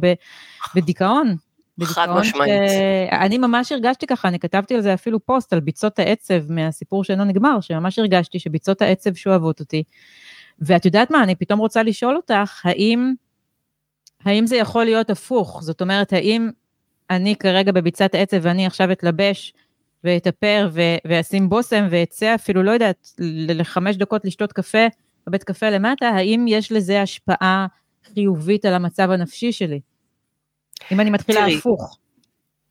בדיכאון. 0.75 1.36
חד 1.82 2.08
משמעית. 2.10 2.51
אני 3.12 3.38
ממש 3.38 3.72
הרגשתי 3.72 4.08
ככה, 4.08 4.27
אני 4.27 4.39
כתבתי 4.39 4.75
על 4.75 4.82
זה 4.82 4.94
אפילו 4.94 5.25
פוסט 5.25 5.53
על 5.53 5.60
ביצות 5.60 6.00
העצב 6.00 6.51
מהסיפור 6.51 7.03
שאינו 7.03 7.24
נגמר, 7.24 7.62
שממש 7.62 8.00
הרגשתי 8.00 8.39
שביצות 8.39 8.82
העצב 8.82 9.13
שואבות 9.13 9.60
אותי. 9.60 9.84
ואת 10.60 10.86
יודעת 10.86 11.12
מה, 11.12 11.24
אני 11.24 11.36
פתאום 11.36 11.60
רוצה 11.60 11.84
לשאול 11.84 12.15
אותך, 12.15 12.65
האם, 12.65 13.13
האם 14.25 14.48
זה 14.48 14.56
יכול 14.56 14.84
להיות 14.84 15.10
הפוך? 15.10 15.60
זאת 15.63 15.82
אומרת, 15.82 16.13
האם 16.13 16.50
אני 17.10 17.36
כרגע 17.36 17.72
בביצת 17.72 18.15
עצב 18.15 18.38
ואני 18.42 18.65
עכשיו 18.65 18.92
אתלבש 18.92 19.53
ואתאפר 20.03 20.70
ואשים 21.06 21.50
בושם 21.50 21.88
ואצא 21.89 22.36
אפילו, 22.36 22.63
לא 22.63 22.72
יודעת, 22.72 23.10
לחמש 23.50 23.96
דקות 23.96 24.25
לשתות 24.25 24.53
קפה 24.53 24.88
בבית 25.27 25.44
קפה 25.44 25.70
למטה, 25.70 26.08
האם 26.10 26.46
יש 26.48 26.72
לזה 26.72 27.01
השפעה 27.01 27.68
חיובית 28.13 28.65
על 28.65 28.74
המצב 28.74 29.12
הנפשי 29.12 29.51
שלי? 29.51 29.80
אם 30.92 31.00
אני 31.00 31.10
מתחילה 31.10 31.39
תראי, 31.42 31.58
הפוך. 31.58 31.98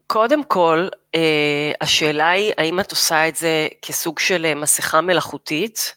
קודם 0.07 0.45
כל, 0.45 0.89
אה, 1.15 1.73
השאלה 1.81 2.31
היא, 2.31 2.53
האם 2.59 2.81
את 2.81 2.91
עושה 2.91 3.29
את 3.29 3.37
זה 3.37 3.69
כסוג 3.83 4.19
של 4.19 4.47
אה, 4.47 4.55
מסכה 4.55 5.01
מלאכותית, 5.01 5.95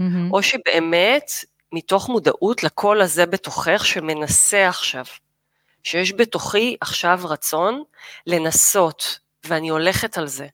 mm-hmm. 0.00 0.04
או 0.30 0.42
שבאמת 0.42 1.30
מתוך 1.72 2.08
מודעות 2.08 2.62
לקול 2.62 3.00
הזה 3.00 3.26
בתוכך 3.26 3.86
שמנסה 3.86 4.68
עכשיו, 4.68 5.04
שיש 5.82 6.12
בתוכי 6.12 6.76
עכשיו 6.80 7.20
רצון 7.24 7.82
לנסות, 8.26 9.18
ואני 9.44 9.68
הולכת 9.68 10.18
על 10.18 10.26
זה. 10.26 10.46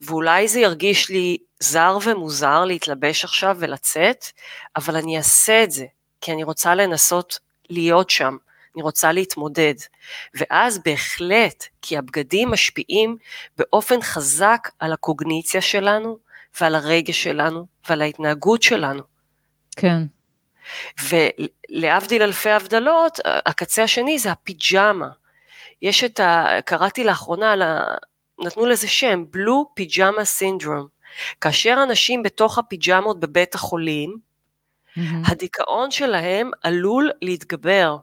ואולי 0.00 0.48
זה 0.48 0.60
ירגיש 0.60 1.08
לי 1.08 1.36
זר 1.60 1.98
ומוזר 2.04 2.64
להתלבש 2.64 3.24
עכשיו 3.24 3.56
ולצאת, 3.58 4.24
אבל 4.76 4.96
אני 4.96 5.16
אעשה 5.16 5.64
את 5.64 5.70
זה, 5.70 5.86
כי 6.20 6.32
אני 6.32 6.44
רוצה 6.44 6.74
לנסות 6.74 7.38
להיות 7.70 8.10
שם, 8.10 8.36
אני 8.78 8.82
רוצה 8.82 9.12
להתמודד. 9.12 9.74
ואז 10.34 10.78
בהחלט, 10.84 11.64
כי 11.82 11.98
הבגדים 11.98 12.50
משפיעים 12.50 13.16
באופן 13.56 14.02
חזק 14.02 14.68
על 14.78 14.92
הקוגניציה 14.92 15.60
שלנו, 15.60 16.18
ועל 16.60 16.74
הרגש 16.74 17.22
שלנו, 17.22 17.66
ועל 17.88 18.02
ההתנהגות 18.02 18.62
שלנו. 18.62 19.02
כן. 19.76 20.02
ולהבדיל 21.08 22.22
אלפי 22.22 22.50
הבדלות, 22.50 23.18
הקצה 23.24 23.82
השני 23.82 24.18
זה 24.18 24.30
הפיג'מה. 24.32 25.08
יש 25.82 26.04
את 26.04 26.20
ה... 26.20 26.46
קראתי 26.64 27.04
לאחרונה, 27.04 27.54
נתנו 28.40 28.66
לזה 28.66 28.88
שם, 28.88 29.24
בלו 29.30 29.70
פיג'מה 29.74 30.24
סינדרום. 30.24 30.86
כאשר 31.40 31.78
אנשים 31.82 32.22
בתוך 32.22 32.58
הפיג'מות 32.58 33.20
בבית 33.20 33.54
החולים, 33.54 34.16
mm-hmm. 34.16 35.00
הדיכאון 35.24 35.90
שלהם 35.90 36.50
עלול 36.62 37.10
להתגבר. 37.22 37.96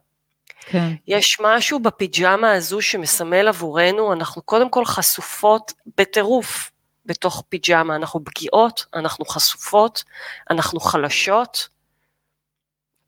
כן. 0.60 0.94
יש 1.08 1.38
משהו 1.42 1.80
בפיג'מה 1.80 2.52
הזו 2.52 2.82
שמסמל 2.82 3.48
עבורנו, 3.48 4.14
אנחנו 4.14 4.42
קודם 4.42 4.70
כל 4.70 4.86
חשופות 4.86 5.74
בטירוף 5.98 6.72
בתוך 7.06 7.44
פיג'מה, 7.50 7.96
אנחנו 7.96 8.24
פגיעות, 8.24 8.86
אנחנו 8.94 9.26
חשופות, 9.26 10.04
אנחנו 10.50 10.80
חלשות. 10.80 11.70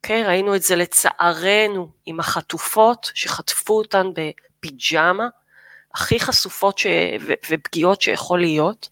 כן, 0.04 0.24
ראינו 0.28 0.56
את 0.56 0.62
זה 0.62 0.76
לצערנו 0.76 1.90
עם 2.06 2.20
החטופות 2.20 3.12
שחטפו 3.14 3.78
אותן 3.78 4.08
בפיג'מה, 4.14 5.28
הכי 5.94 6.20
חשופות 6.20 6.78
ש... 6.78 6.88
ו... 7.22 7.34
ופגיעות 7.50 8.02
שיכול 8.02 8.40
להיות. 8.40 8.90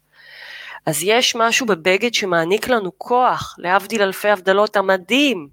אז 0.86 1.04
יש 1.04 1.36
משהו 1.36 1.66
בבגד 1.66 2.14
שמעניק 2.14 2.68
לנו 2.68 2.92
כוח, 2.98 3.56
להבדיל 3.58 4.02
אלפי 4.02 4.30
הבדלות 4.30 4.76
המדהים, 4.76 5.50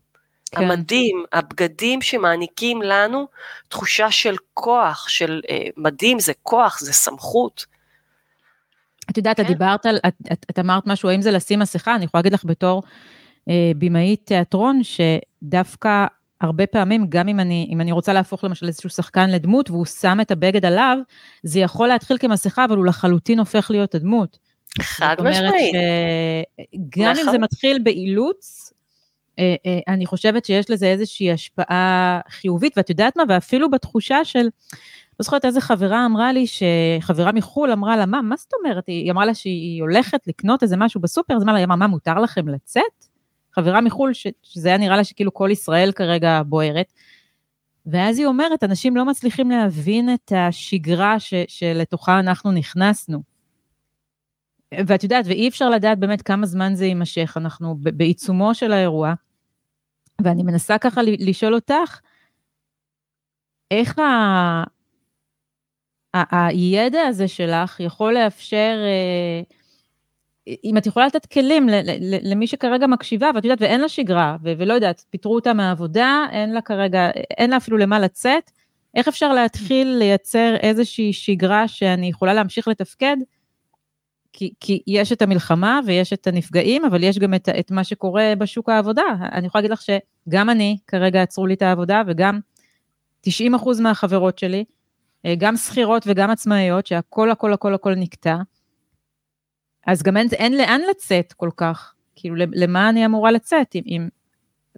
כן. 0.52 0.64
המדים, 0.64 1.24
הבגדים 1.32 2.02
שמעניקים 2.02 2.82
לנו 2.82 3.26
תחושה 3.68 4.10
של 4.10 4.34
כוח, 4.54 5.08
של 5.08 5.40
אה, 5.50 5.66
מדים 5.76 6.20
זה 6.20 6.32
כוח, 6.42 6.80
זה 6.80 6.92
סמכות. 6.92 7.66
את 9.10 9.16
יודעת, 9.16 9.36
כן. 9.36 9.42
את 9.42 9.48
דיברת 9.48 9.86
על, 9.86 9.98
את, 10.06 10.14
את, 10.32 10.46
את 10.50 10.58
אמרת 10.58 10.86
משהו, 10.86 11.08
האם 11.08 11.22
זה 11.22 11.30
לשים 11.30 11.58
מסכה? 11.58 11.94
אני 11.94 12.04
יכולה 12.04 12.20
להגיד 12.20 12.32
לך 12.32 12.44
בתור 12.44 12.82
אה, 13.48 13.72
במאית 13.78 14.20
תיאטרון, 14.24 14.80
שדווקא 14.82 16.06
הרבה 16.40 16.66
פעמים, 16.66 17.06
גם 17.08 17.28
אם 17.28 17.40
אני, 17.40 17.68
אם 17.70 17.80
אני 17.80 17.92
רוצה 17.92 18.12
להפוך 18.12 18.44
למשל 18.44 18.66
איזשהו 18.66 18.90
שחקן 18.90 19.30
לדמות, 19.30 19.70
והוא 19.70 19.86
שם 19.86 20.18
את 20.20 20.30
הבגד 20.30 20.64
עליו, 20.64 20.98
זה 21.42 21.60
יכול 21.60 21.88
להתחיל 21.88 22.18
כמסכה, 22.18 22.64
אבל 22.64 22.76
הוא 22.76 22.86
לחלוטין 22.86 23.38
הופך 23.38 23.70
להיות 23.70 23.94
הדמות. 23.94 24.38
חד 24.80 25.16
משמעית. 25.20 25.74
גם 26.98 27.08
אם 27.10 27.14
זה 27.14 27.22
נכון. 27.22 27.40
מתחיל 27.40 27.78
באילוץ, 27.82 28.72
אני 29.88 30.06
חושבת 30.06 30.44
שיש 30.44 30.70
לזה 30.70 30.86
איזושהי 30.86 31.32
השפעה 31.32 32.20
חיובית, 32.30 32.72
ואת 32.76 32.90
יודעת 32.90 33.16
מה, 33.16 33.22
ואפילו 33.28 33.70
בתחושה 33.70 34.24
של, 34.24 34.42
לא 34.42 35.24
זוכרת 35.24 35.44
איזה 35.44 35.60
חברה 35.60 36.06
אמרה 36.06 36.32
לי, 36.32 36.46
שחברה 36.46 37.32
מחו"ל 37.32 37.70
אמרה 37.70 37.96
לה, 37.96 38.06
מה, 38.06 38.22
מה 38.22 38.36
זאת 38.36 38.52
אומרת? 38.58 38.86
היא 38.86 39.10
אמרה 39.10 39.26
לה 39.26 39.34
שהיא 39.34 39.82
הולכת 39.82 40.26
לקנות 40.26 40.62
איזה 40.62 40.76
משהו 40.76 41.00
בסופר, 41.00 41.34
אז 41.36 41.42
אמרה 41.42 41.52
לה, 41.52 41.58
היא 41.58 41.64
אמרה, 41.64 41.76
מה, 41.76 41.86
מותר 41.86 42.14
לכם 42.14 42.48
לצאת? 42.48 42.82
חברה 43.54 43.80
מחו"ל, 43.80 44.12
ש, 44.14 44.26
שזה 44.42 44.68
היה 44.68 44.78
נראה 44.78 44.96
לה 44.96 45.04
שכאילו 45.04 45.34
כל 45.34 45.48
ישראל 45.52 45.92
כרגע 45.92 46.42
בוערת. 46.46 46.92
ואז 47.86 48.18
היא 48.18 48.26
אומרת, 48.26 48.64
אנשים 48.64 48.96
לא 48.96 49.04
מצליחים 49.04 49.50
להבין 49.50 50.14
את 50.14 50.32
השגרה 50.36 51.20
ש, 51.20 51.34
שלתוכה 51.48 52.18
אנחנו 52.18 52.52
נכנסנו. 52.52 53.31
ואת 54.86 55.02
יודעת, 55.02 55.24
ואי 55.28 55.48
אפשר 55.48 55.70
לדעת 55.70 55.98
באמת 55.98 56.22
כמה 56.22 56.46
זמן 56.46 56.74
זה 56.74 56.86
יימשך, 56.86 57.34
אנחנו 57.36 57.76
בעיצומו 57.78 58.54
של 58.54 58.72
האירוע, 58.72 59.14
ואני 60.22 60.42
מנסה 60.42 60.78
ככה 60.78 61.00
לשאול 61.04 61.54
אותך, 61.54 62.00
איך 63.70 63.98
ה... 63.98 64.02
ה... 66.14 66.46
הידע 66.46 67.00
הזה 67.00 67.28
שלך 67.28 67.80
יכול 67.80 68.14
לאפשר, 68.14 68.76
אה, 68.84 69.42
אם 70.64 70.76
את 70.76 70.86
יכולה 70.86 71.06
לתת 71.06 71.26
כלים 71.26 71.68
למי 72.22 72.46
שכרגע 72.46 72.86
מקשיבה, 72.86 73.30
ואת 73.34 73.44
יודעת, 73.44 73.62
ואין 73.62 73.80
לה 73.80 73.88
שגרה, 73.88 74.36
ולא 74.42 74.74
יודעת, 74.74 75.04
פיטרו 75.10 75.34
אותה 75.34 75.52
מהעבודה, 75.52 76.26
אין 76.32 76.52
לה 76.52 76.60
כרגע, 76.60 77.10
אין 77.38 77.50
לה 77.50 77.56
אפילו 77.56 77.76
למה 77.76 77.98
לצאת, 77.98 78.50
איך 78.94 79.08
אפשר 79.08 79.32
להתחיל 79.32 79.88
לייצר 79.88 80.56
איזושהי 80.60 81.12
שגרה 81.12 81.68
שאני 81.68 82.08
יכולה 82.08 82.34
להמשיך 82.34 82.68
לתפקד, 82.68 83.16
כי, 84.32 84.52
כי 84.60 84.82
יש 84.86 85.12
את 85.12 85.22
המלחמה 85.22 85.80
ויש 85.86 86.12
את 86.12 86.26
הנפגעים, 86.26 86.84
אבל 86.84 87.02
יש 87.02 87.18
גם 87.18 87.34
את, 87.34 87.48
את 87.48 87.70
מה 87.70 87.84
שקורה 87.84 88.32
בשוק 88.38 88.68
העבודה. 88.68 89.02
אני 89.32 89.46
יכולה 89.46 89.62
להגיד 89.62 89.70
לך 89.70 89.82
שגם 89.82 90.50
אני, 90.50 90.78
כרגע 90.86 91.22
עצרו 91.22 91.46
לי 91.46 91.54
את 91.54 91.62
העבודה, 91.62 92.02
וגם 92.06 92.40
90 93.20 93.54
אחוז 93.54 93.80
מהחברות 93.80 94.38
שלי, 94.38 94.64
אה, 95.26 95.34
גם 95.38 95.56
שכירות 95.56 96.02
וגם 96.06 96.30
עצמאיות, 96.30 96.86
שהכל 96.86 97.30
הכל 97.30 97.52
הכל 97.52 97.74
הכל 97.74 97.94
נקטע, 97.94 98.36
אז 99.86 100.02
גם 100.02 100.16
אין, 100.16 100.28
אין 100.32 100.56
לאן 100.56 100.80
לצאת 100.90 101.32
כל 101.32 101.50
כך. 101.56 101.94
כאילו, 102.14 102.34
למה 102.52 102.88
אני 102.88 103.06
אמורה 103.06 103.30
לצאת? 103.30 103.74
אם, 103.74 103.82
אם, 103.86 104.08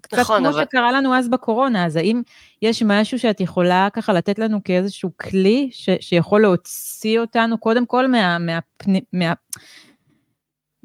קצת 0.05 0.19
נכון, 0.19 0.39
כמו 0.39 0.49
אבל... 0.49 0.65
שקרה 0.65 0.93
לנו 0.93 1.15
אז 1.15 1.29
בקורונה, 1.29 1.87
אז 1.87 1.97
האם 1.97 2.23
יש 2.63 2.83
משהו 2.83 3.19
שאת 3.19 3.41
יכולה 3.41 3.89
ככה 3.93 4.13
לתת 4.13 4.39
לנו 4.39 4.65
כאיזשהו 4.65 5.11
כלי 5.17 5.69
ש, 5.73 5.89
שיכול 6.01 6.43
להוציא 6.43 7.21
אותנו 7.21 7.59
קודם 7.59 7.87
כל 7.87 8.07
מה, 8.09 8.39
מה, 8.39 8.59
מה, 8.87 8.99
מה, 9.13 9.33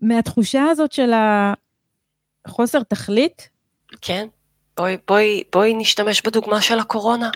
מהתחושה 0.01 0.63
הזאת 0.63 0.91
של 0.91 1.11
החוסר 2.47 2.83
תכלית? 2.83 3.49
כן, 4.01 4.27
בואי, 4.77 4.97
בואי, 5.07 5.43
בואי 5.53 5.73
נשתמש 5.73 6.21
בדוגמה 6.21 6.61
של 6.61 6.79
הקורונה. 6.79 7.29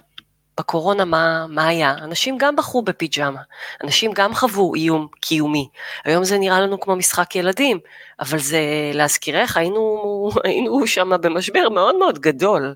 בקורונה 0.58 1.06
מה, 1.06 1.46
מה 1.50 1.68
היה? 1.68 1.92
אנשים 1.92 2.38
גם 2.38 2.56
בחרו 2.56 2.82
בפיג'מה, 2.82 3.42
אנשים 3.84 4.12
גם 4.14 4.36
חוו 4.36 4.76
איום 4.76 5.08
קיומי. 5.22 5.70
היום 6.06 6.24
זה 6.24 6.38
נראה 6.38 6.62
לנו 6.62 6.80
כמו 6.80 6.96
משחק 6.96 7.36
ילדים, 7.36 7.80
אבל 8.20 8.40
זה, 8.40 8.62
להזכירך, 8.94 9.58
היינו, 9.58 10.30
היינו 10.44 10.88
שם 10.88 11.12
במשבר 11.22 11.70
מאוד 11.70 11.96
מאוד 11.96 12.20
גדול. 12.20 12.76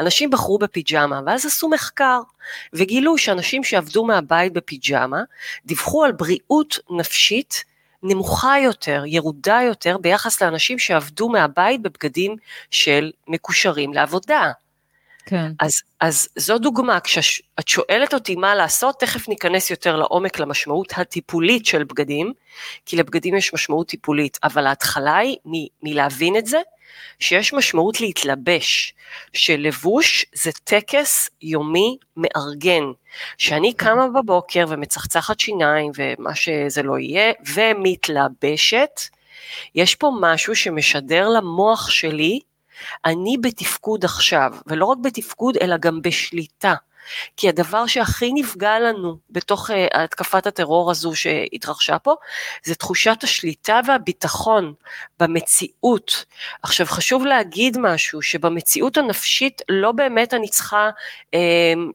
אנשים 0.00 0.30
בחרו 0.30 0.58
בפיג'מה, 0.58 1.20
ואז 1.26 1.46
עשו 1.46 1.68
מחקר, 1.68 2.20
וגילו 2.72 3.18
שאנשים 3.18 3.64
שעבדו 3.64 4.04
מהבית 4.04 4.52
בפיג'מה, 4.52 5.22
דיווחו 5.66 6.04
על 6.04 6.12
בריאות 6.12 6.78
נפשית 6.90 7.64
נמוכה 8.02 8.54
יותר, 8.64 9.02
ירודה 9.06 9.60
יותר, 9.66 9.98
ביחס 9.98 10.42
לאנשים 10.42 10.78
שעבדו 10.78 11.28
מהבית 11.28 11.82
בבגדים 11.82 12.36
של 12.70 13.12
מקושרים 13.28 13.92
לעבודה. 13.92 14.50
כן. 15.26 15.52
אז, 15.60 15.82
אז 16.00 16.28
זו 16.36 16.58
דוגמה, 16.58 17.00
כשאת 17.00 17.68
שואלת 17.68 18.14
אותי 18.14 18.36
מה 18.36 18.54
לעשות, 18.54 19.00
תכף 19.00 19.28
ניכנס 19.28 19.70
יותר 19.70 19.96
לעומק 19.96 20.38
למשמעות 20.38 20.92
הטיפולית 20.96 21.66
של 21.66 21.84
בגדים, 21.84 22.32
כי 22.86 22.96
לבגדים 22.96 23.36
יש 23.36 23.54
משמעות 23.54 23.88
טיפולית, 23.88 24.38
אבל 24.44 24.66
ההתחלה 24.66 25.16
היא 25.16 25.36
מ, 25.46 25.52
מלהבין 25.82 26.36
את 26.36 26.46
זה, 26.46 26.58
שיש 27.20 27.52
משמעות 27.52 28.00
להתלבש, 28.00 28.94
שלבוש 29.32 30.26
זה 30.34 30.50
טקס 30.64 31.30
יומי 31.42 31.96
מארגן, 32.16 32.84
שאני 33.38 33.74
כן. 33.74 33.84
קמה 33.84 34.08
בבוקר 34.08 34.64
ומצחצחת 34.68 35.40
שיניים 35.40 35.90
ומה 35.96 36.34
שזה 36.34 36.82
לא 36.82 36.98
יהיה, 36.98 37.32
ומתלבשת, 37.54 39.00
יש 39.74 39.94
פה 39.94 40.12
משהו 40.20 40.56
שמשדר 40.56 41.28
למוח 41.28 41.90
שלי, 41.90 42.40
אני 43.04 43.36
בתפקוד 43.40 44.04
עכשיו, 44.04 44.52
ולא 44.66 44.84
רק 44.84 44.98
בתפקוד, 44.98 45.56
אלא 45.56 45.76
גם 45.76 46.02
בשליטה. 46.02 46.74
כי 47.36 47.48
הדבר 47.48 47.86
שהכי 47.86 48.32
נפגע 48.32 48.78
לנו 48.78 49.16
בתוך 49.30 49.70
uh, 49.70 49.74
התקפת 49.94 50.46
הטרור 50.46 50.90
הזו 50.90 51.14
שהתרחשה 51.14 51.98
פה, 51.98 52.14
זה 52.64 52.74
תחושת 52.74 53.18
השליטה 53.22 53.80
והביטחון 53.86 54.74
במציאות. 55.20 56.24
עכשיו 56.62 56.86
חשוב 56.86 57.26
להגיד 57.26 57.78
משהו, 57.80 58.22
שבמציאות 58.22 58.96
הנפשית 58.96 59.62
לא 59.68 59.92
באמת 59.92 60.34
אני 60.34 60.48
צריכה 60.48 60.90
uh, 61.34 61.38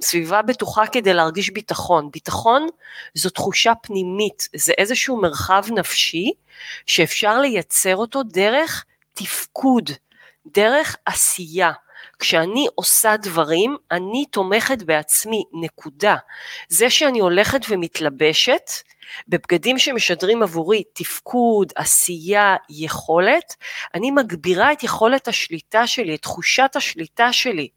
סביבה 0.02 0.42
בטוחה 0.42 0.88
כדי 0.88 1.14
להרגיש 1.14 1.50
ביטחון. 1.50 2.10
ביטחון 2.12 2.68
זו 3.14 3.30
תחושה 3.30 3.76
פנימית, 3.76 4.48
זה 4.56 4.74
איזשהו 4.78 5.22
מרחב 5.22 5.66
נפשי 5.72 6.32
שאפשר 6.86 7.40
לייצר 7.40 7.96
אותו 7.96 8.24
דרך 8.24 8.86
תפקוד. 9.14 9.90
דרך 10.54 10.96
עשייה. 11.06 11.72
כשאני 12.20 12.68
עושה 12.76 13.18
דברים, 13.18 13.78
אני 13.92 14.26
תומכת 14.32 14.84
בעצמי, 14.84 15.44
נקודה. 15.54 16.16
זה 16.70 16.90
שאני 16.90 17.20
הולכת 17.20 17.62
ומתלבשת, 17.70 18.72
בבגדים 19.28 19.80
שמשדרים 19.80 20.44
עבורי 20.44 20.84
תפקוד, 20.94 21.72
עשייה, 21.76 22.56
יכולת, 22.70 23.56
אני 23.94 24.12
מגבירה 24.12 24.72
את 24.72 24.84
יכולת 24.84 25.28
השליטה 25.28 25.88
שלי, 25.88 26.16
את 26.16 26.22
תחושת 26.22 26.72
השליטה 26.76 27.34
שלי. 27.34 27.68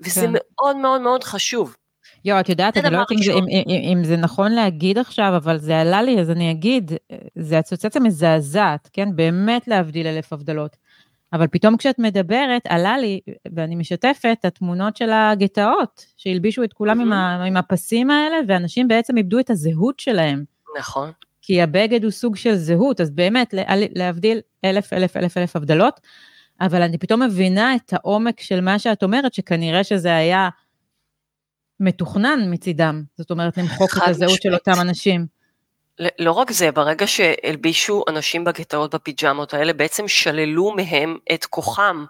וזה 0.00 0.20
כן. 0.20 0.32
מאוד 0.32 0.76
מאוד 0.76 1.00
מאוד 1.00 1.24
חשוב. 1.24 1.76
יואו, 2.24 2.40
את 2.40 2.48
יודעת, 2.48 2.76
אני 2.76 2.90
לא 2.90 2.96
יודעת 2.96 3.12
אם, 3.12 3.32
אם, 3.32 3.46
אם, 3.68 3.98
אם 3.98 4.04
זה 4.04 4.16
נכון 4.16 4.52
להגיד 4.52 4.98
עכשיו, 4.98 5.32
אבל 5.36 5.58
זה 5.58 5.80
עלה 5.80 6.02
לי, 6.02 6.20
אז 6.20 6.30
אני 6.30 6.50
אגיד, 6.50 6.92
זה 7.34 7.60
אסוציאציה 7.60 8.00
מזעזעת, 8.00 8.88
כן? 8.92 9.16
באמת 9.16 9.68
להבדיל 9.68 10.06
אלף 10.06 10.32
הבדלות. 10.32 10.76
אבל 11.32 11.46
פתאום 11.46 11.76
כשאת 11.76 11.98
מדברת, 11.98 12.62
עלה 12.68 12.98
לי, 12.98 13.20
ואני 13.56 13.76
משתפת, 13.76 14.38
התמונות 14.44 14.96
של 14.96 15.10
הגטאות, 15.10 16.06
שהלבישו 16.16 16.64
את 16.64 16.72
כולם 16.72 16.98
mm-hmm. 16.98 17.02
עם, 17.02 17.12
ה, 17.12 17.44
עם 17.44 17.56
הפסים 17.56 18.10
האלה, 18.10 18.36
ואנשים 18.48 18.88
בעצם 18.88 19.16
איבדו 19.16 19.38
את 19.38 19.50
הזהות 19.50 20.00
שלהם. 20.00 20.44
נכון. 20.78 21.10
כי 21.42 21.62
הבגד 21.62 22.04
הוא 22.04 22.10
סוג 22.10 22.36
של 22.36 22.54
זהות, 22.54 23.00
אז 23.00 23.10
באמת, 23.10 23.54
להבדיל 23.94 24.40
אלף, 24.64 24.92
אלף, 24.92 25.16
אלף, 25.16 25.36
אלף 25.36 25.56
הבדלות, 25.56 26.00
אבל 26.60 26.82
אני 26.82 26.98
פתאום 26.98 27.22
מבינה 27.22 27.74
את 27.74 27.92
העומק 27.92 28.40
של 28.40 28.60
מה 28.60 28.78
שאת 28.78 29.02
אומרת, 29.02 29.34
שכנראה 29.34 29.84
שזה 29.84 30.16
היה 30.16 30.48
מתוכנן 31.80 32.40
מצידם. 32.50 33.02
זאת 33.18 33.30
אומרת, 33.30 33.58
למחוק 33.58 33.90
את 33.96 34.02
הזהות 34.06 34.30
משפט. 34.30 34.42
של 34.42 34.54
אותם 34.54 34.80
אנשים. 34.80 35.26
לא 36.18 36.32
רק 36.32 36.50
זה, 36.50 36.72
ברגע 36.72 37.06
שהלבישו 37.06 38.04
אנשים 38.08 38.44
בגטאות 38.44 38.94
בפיג'מות 38.94 39.54
האלה, 39.54 39.72
בעצם 39.72 40.08
שללו 40.08 40.72
מהם 40.76 41.16
את 41.34 41.44
כוחם. 41.44 42.04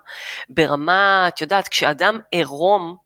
ברמה, 0.49 1.29
את 1.29 1.41
יודעת, 1.41 1.69
כשאדם 1.69 2.19
עירום, 2.31 2.97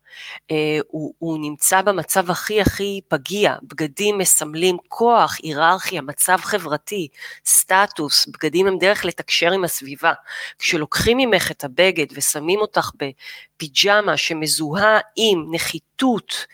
אה, 0.50 0.78
הוא, 0.88 1.14
הוא 1.18 1.38
נמצא 1.40 1.82
במצב 1.82 2.30
הכי 2.30 2.60
הכי 2.60 3.00
פגיע, 3.08 3.54
בגדים 3.62 4.18
מסמלים 4.18 4.76
כוח, 4.88 5.36
היררכיה, 5.42 6.02
מצב 6.02 6.36
חברתי, 6.42 7.08
סטטוס, 7.46 8.26
בגדים 8.26 8.66
הם 8.66 8.78
דרך 8.78 9.04
לתקשר 9.04 9.52
עם 9.52 9.64
הסביבה. 9.64 10.12
כשלוקחים 10.58 11.16
ממך 11.16 11.50
את 11.50 11.64
הבגד 11.64 12.06
ושמים 12.14 12.60
אותך 12.60 12.90
בפיג'מה 12.94 14.16
שמזוהה 14.16 14.98
עם 15.16 15.46
נחיתות, 15.50 16.46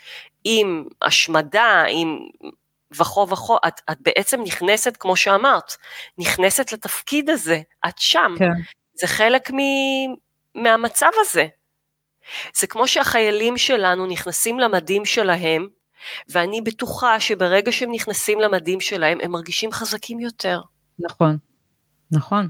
עם 0.45 0.85
השמדה, 1.03 1.85
עם 1.89 2.19
וכו 2.99 3.29
וכו, 3.29 3.57
את, 3.69 3.81
את 3.91 3.97
בעצם 4.01 4.41
נכנסת, 4.43 4.97
כמו 4.97 5.17
שאמרת, 5.17 5.73
נכנסת 6.19 6.73
לתפקיד 6.73 7.31
הזה, 7.31 7.61
את 7.89 7.99
שם. 7.99 8.35
כן. 8.39 8.51
זה 9.01 9.07
חלק 9.07 9.51
מ, 9.51 9.59
מהמצב 10.55 11.11
הזה. 11.21 11.47
זה 12.55 12.67
כמו 12.67 12.89
שהחיילים 12.89 13.59
שלנו 13.59 14.07
נכנסים 14.07 14.61
למדים 14.61 15.05
שלהם, 15.05 15.69
ואני 16.29 16.61
בטוחה 16.61 17.21
שברגע 17.21 17.73
שהם 17.73 17.93
נכנסים 17.93 18.41
למדים 18.41 18.81
שלהם, 18.81 19.19
הם 19.23 19.31
מרגישים 19.31 19.73
חזקים 19.73 20.21
יותר. 20.21 20.61
נכון, 20.99 21.37
נכון. 22.11 22.49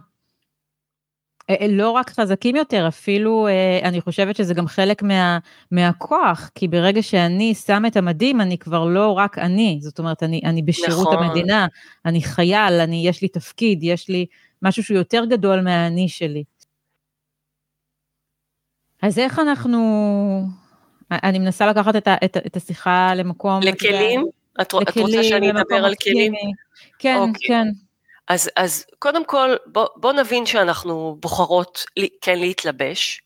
אה, 1.52 1.56
אה, 1.60 1.66
לא 1.68 1.90
רק 1.90 2.10
חזקים 2.10 2.56
יותר, 2.56 2.88
אפילו 2.88 3.46
אה, 3.46 3.80
אני 3.82 4.00
חושבת 4.00 4.36
שזה 4.36 4.54
גם 4.54 4.66
חלק 4.66 5.02
מה, 5.02 5.38
מהכוח, 5.70 6.50
כי 6.54 6.68
ברגע 6.68 7.02
שאני 7.02 7.54
שם 7.54 7.82
את 7.86 7.96
המדים, 7.96 8.40
אני 8.40 8.58
כבר 8.58 8.84
לא 8.84 9.12
רק 9.12 9.38
אני, 9.38 9.78
זאת 9.82 9.98
אומרת, 9.98 10.22
אני, 10.22 10.40
אני 10.44 10.62
בשירות 10.62 11.12
נכון. 11.12 11.24
המדינה, 11.24 11.66
אני 12.06 12.22
חייל, 12.22 12.80
אני, 12.80 13.08
יש 13.08 13.22
לי 13.22 13.28
תפקיד, 13.28 13.78
יש 13.82 14.08
לי 14.08 14.26
משהו 14.62 14.82
שהוא 14.82 14.98
יותר 14.98 15.24
גדול 15.24 15.60
מהאני 15.60 16.08
שלי. 16.08 16.44
אז 19.02 19.18
איך 19.18 19.38
אנחנו, 19.38 19.78
אני 21.10 21.38
מנסה 21.38 21.66
לקחת 21.66 21.96
את, 21.96 22.08
ה, 22.08 22.14
את, 22.24 22.36
את 22.46 22.56
השיחה 22.56 23.14
למקום... 23.14 23.62
לכלים? 23.62 24.24
את, 24.60 24.74
לכלים, 24.74 24.82
את 24.82 24.96
רוצה 24.96 25.22
שאני 25.22 25.50
אדבר 25.50 25.84
על 25.84 25.94
כלים? 25.94 26.32
כן, 26.98 27.16
אוקיי. 27.16 27.48
כן. 27.48 27.68
אז, 28.28 28.50
אז 28.56 28.86
קודם 28.98 29.24
כל 29.24 29.56
בוא, 29.66 29.86
בוא 29.96 30.12
נבין 30.12 30.46
שאנחנו 30.46 31.16
בוחרות 31.20 31.84
כן 32.20 32.38
להתלבש, 32.38 33.22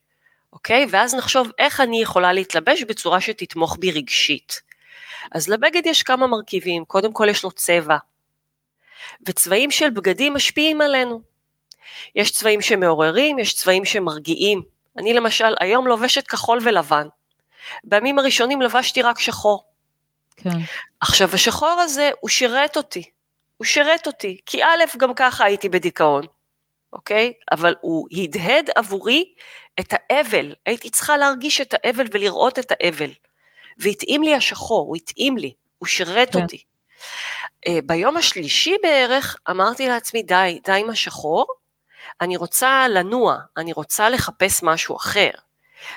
אוקיי? 0.52 0.86
ואז 0.90 1.14
נחשוב 1.14 1.50
איך 1.58 1.80
אני 1.80 2.02
יכולה 2.02 2.32
להתלבש 2.32 2.82
בצורה 2.82 3.20
שתתמוך 3.20 3.76
בי 3.80 3.90
רגשית. 3.90 4.60
אז 5.32 5.48
לבגד 5.48 5.86
יש 5.86 6.02
כמה 6.02 6.26
מרכיבים, 6.26 6.84
קודם 6.84 7.12
כל 7.12 7.26
יש 7.30 7.44
לו 7.44 7.50
צבע, 7.50 7.96
וצבעים 9.26 9.70
של 9.70 9.90
בגדים 9.90 10.34
משפיעים 10.34 10.80
עלינו. 10.80 11.20
יש 12.14 12.30
צבעים 12.30 12.60
שמעוררים, 12.60 13.38
יש 13.38 13.54
צבעים 13.54 13.84
שמרגיעים. 13.84 14.62
אני 14.98 15.14
למשל 15.14 15.54
היום 15.60 15.86
לובשת 15.86 16.26
כחול 16.26 16.58
ולבן. 16.64 17.06
בימים 17.84 18.18
הראשונים 18.18 18.62
לבשתי 18.62 19.02
רק 19.02 19.18
שחור. 19.18 19.64
כן. 20.36 20.50
עכשיו 21.00 21.28
השחור 21.32 21.80
הזה 21.80 22.10
הוא 22.20 22.30
שירת 22.30 22.76
אותי, 22.76 23.10
הוא 23.56 23.64
שירת 23.64 24.06
אותי, 24.06 24.40
כי 24.46 24.64
א', 24.64 24.96
גם 24.96 25.14
ככה 25.14 25.44
הייתי 25.44 25.68
בדיכאון, 25.68 26.26
אוקיי? 26.92 27.32
אבל 27.52 27.74
הוא 27.80 28.08
הדהד 28.12 28.70
עבורי 28.76 29.34
את 29.80 29.92
האבל, 29.92 30.54
הייתי 30.66 30.90
צריכה 30.90 31.16
להרגיש 31.16 31.60
את 31.60 31.74
האבל 31.74 32.06
ולראות 32.12 32.58
את 32.58 32.72
האבל. 32.72 33.10
והתאים 33.78 34.22
לי 34.22 34.34
השחור, 34.34 34.88
הוא 34.88 34.96
התאים 34.96 35.38
לי, 35.38 35.52
הוא 35.78 35.86
שירת 35.86 36.32
כן. 36.32 36.42
אותי. 36.42 36.62
Uh, 37.68 37.70
ביום 37.84 38.16
השלישי 38.16 38.76
בערך 38.82 39.36
אמרתי 39.50 39.88
לעצמי, 39.88 40.22
די, 40.22 40.60
די 40.64 40.80
עם 40.80 40.90
השחור, 40.90 41.46
אני 42.20 42.36
רוצה 42.36 42.88
לנוע, 42.88 43.36
אני 43.56 43.72
רוצה 43.72 44.08
לחפש 44.08 44.62
משהו 44.62 44.96
אחר. 44.96 45.30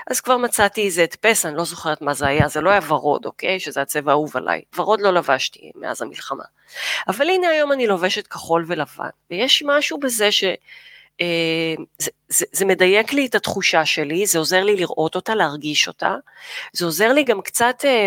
אז 0.08 0.22
כבר 0.22 0.38
מצאתי 0.38 0.86
איזה 0.86 1.04
הדפס, 1.04 1.46
אני 1.46 1.58
לא 1.58 1.64
זוכרת 1.64 2.02
מה 2.02 2.14
זה 2.14 2.28
היה, 2.28 2.48
זה 2.48 2.62
לא 2.62 2.70
היה 2.70 2.80
ורוד, 2.88 3.26
אוקיי? 3.26 3.60
שזה 3.60 3.82
הצבע 3.82 4.12
האהוב 4.12 4.38
עליי. 4.38 4.62
ורוד 4.78 5.02
לא 5.02 5.14
לבשתי 5.14 5.72
מאז 5.76 6.02
המלחמה. 6.02 6.44
אבל 7.08 7.30
הנה 7.30 7.48
היום 7.48 7.72
אני 7.72 7.88
לובשת 7.88 8.28
כחול 8.28 8.66
ולבן, 8.68 9.10
ויש 9.32 9.64
משהו 9.66 9.98
בזה 9.98 10.32
ש... 10.32 10.44
אה, 11.22 11.76
זה, 11.98 12.12
זה, 12.30 12.46
זה 12.52 12.66
מדייק 12.66 13.14
לי 13.14 13.26
את 13.26 13.36
התחושה 13.36 13.86
שלי, 13.86 14.26
זה 14.26 14.40
עוזר 14.40 14.64
לי 14.64 14.76
לראות 14.76 15.16
אותה, 15.16 15.36
להרגיש 15.36 15.88
אותה, 15.88 16.16
זה 16.74 16.86
עוזר 16.86 17.14
לי 17.14 17.24
גם 17.24 17.42
קצת, 17.42 17.86
אה, 17.86 18.06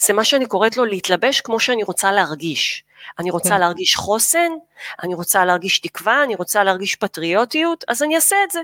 זה 0.00 0.12
מה 0.12 0.24
שאני 0.24 0.46
קוראת 0.46 0.76
לו 0.76 0.84
להתלבש 0.84 1.40
כמו 1.40 1.60
שאני 1.60 1.82
רוצה 1.82 2.12
להרגיש. 2.12 2.84
אני 3.18 3.30
רוצה 3.30 3.48
כן. 3.48 3.60
להרגיש 3.60 3.96
חוסן, 3.96 4.52
אני 5.02 5.14
רוצה 5.14 5.44
להרגיש 5.44 5.78
תקווה, 5.78 6.24
אני 6.24 6.34
רוצה 6.34 6.64
להרגיש 6.64 6.94
פטריוטיות, 6.94 7.84
אז 7.88 8.02
אני 8.02 8.16
אעשה 8.16 8.36
את 8.44 8.50
זה. 8.50 8.60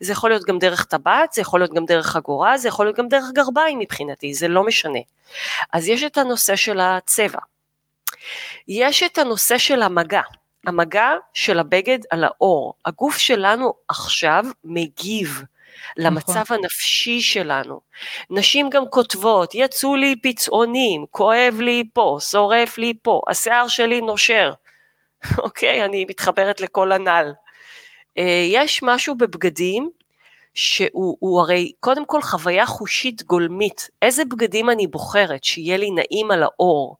זה 0.00 0.12
יכול 0.12 0.30
להיות 0.30 0.44
גם 0.44 0.58
דרך 0.58 0.84
טבעת, 0.84 1.32
זה 1.32 1.40
יכול 1.40 1.60
להיות 1.60 1.74
גם 1.74 1.84
דרך 1.86 2.06
חגורה, 2.06 2.58
זה 2.58 2.68
יכול 2.68 2.86
להיות 2.86 2.96
גם 2.96 3.08
דרך 3.08 3.24
גרביים 3.34 3.78
מבחינתי, 3.78 4.34
זה 4.34 4.48
לא 4.48 4.64
משנה. 4.64 4.98
אז 5.72 5.88
יש 5.88 6.02
את 6.02 6.18
הנושא 6.18 6.56
של 6.56 6.80
הצבע. 6.80 7.38
יש 8.68 9.02
את 9.02 9.18
הנושא 9.18 9.58
של 9.58 9.82
המגע. 9.82 10.22
המגע 10.66 11.10
של 11.34 11.58
הבגד 11.58 11.98
על 12.10 12.24
האור. 12.24 12.74
הגוף 12.84 13.18
שלנו 13.18 13.74
עכשיו 13.88 14.44
מגיב. 14.64 15.42
למצב 15.96 16.38
נכון. 16.40 16.56
הנפשי 16.56 17.20
שלנו. 17.20 17.80
נשים 18.30 18.70
גם 18.70 18.82
כותבות, 18.90 19.54
יצאו 19.54 19.96
לי 19.96 20.16
פצעונים, 20.22 21.04
כואב 21.10 21.56
לי 21.60 21.84
פה, 21.92 22.18
שורף 22.20 22.78
לי 22.78 22.94
פה, 23.02 23.20
השיער 23.28 23.68
שלי 23.68 24.00
נושר. 24.00 24.52
אוקיי, 25.38 25.84
אני 25.84 26.04
מתחברת 26.08 26.60
לכל 26.60 26.92
הנ"ל. 26.92 27.32
אה, 28.18 28.44
יש 28.48 28.82
משהו 28.82 29.14
בבגדים 29.14 29.90
שהוא 30.54 31.40
הרי 31.40 31.72
קודם 31.80 32.04
כל 32.06 32.22
חוויה 32.22 32.66
חושית 32.66 33.22
גולמית. 33.22 33.90
איזה 34.02 34.24
בגדים 34.24 34.70
אני 34.70 34.86
בוחרת, 34.86 35.44
שיהיה 35.44 35.76
לי 35.76 35.90
נעים 35.90 36.30
על 36.30 36.42
האור. 36.42 36.96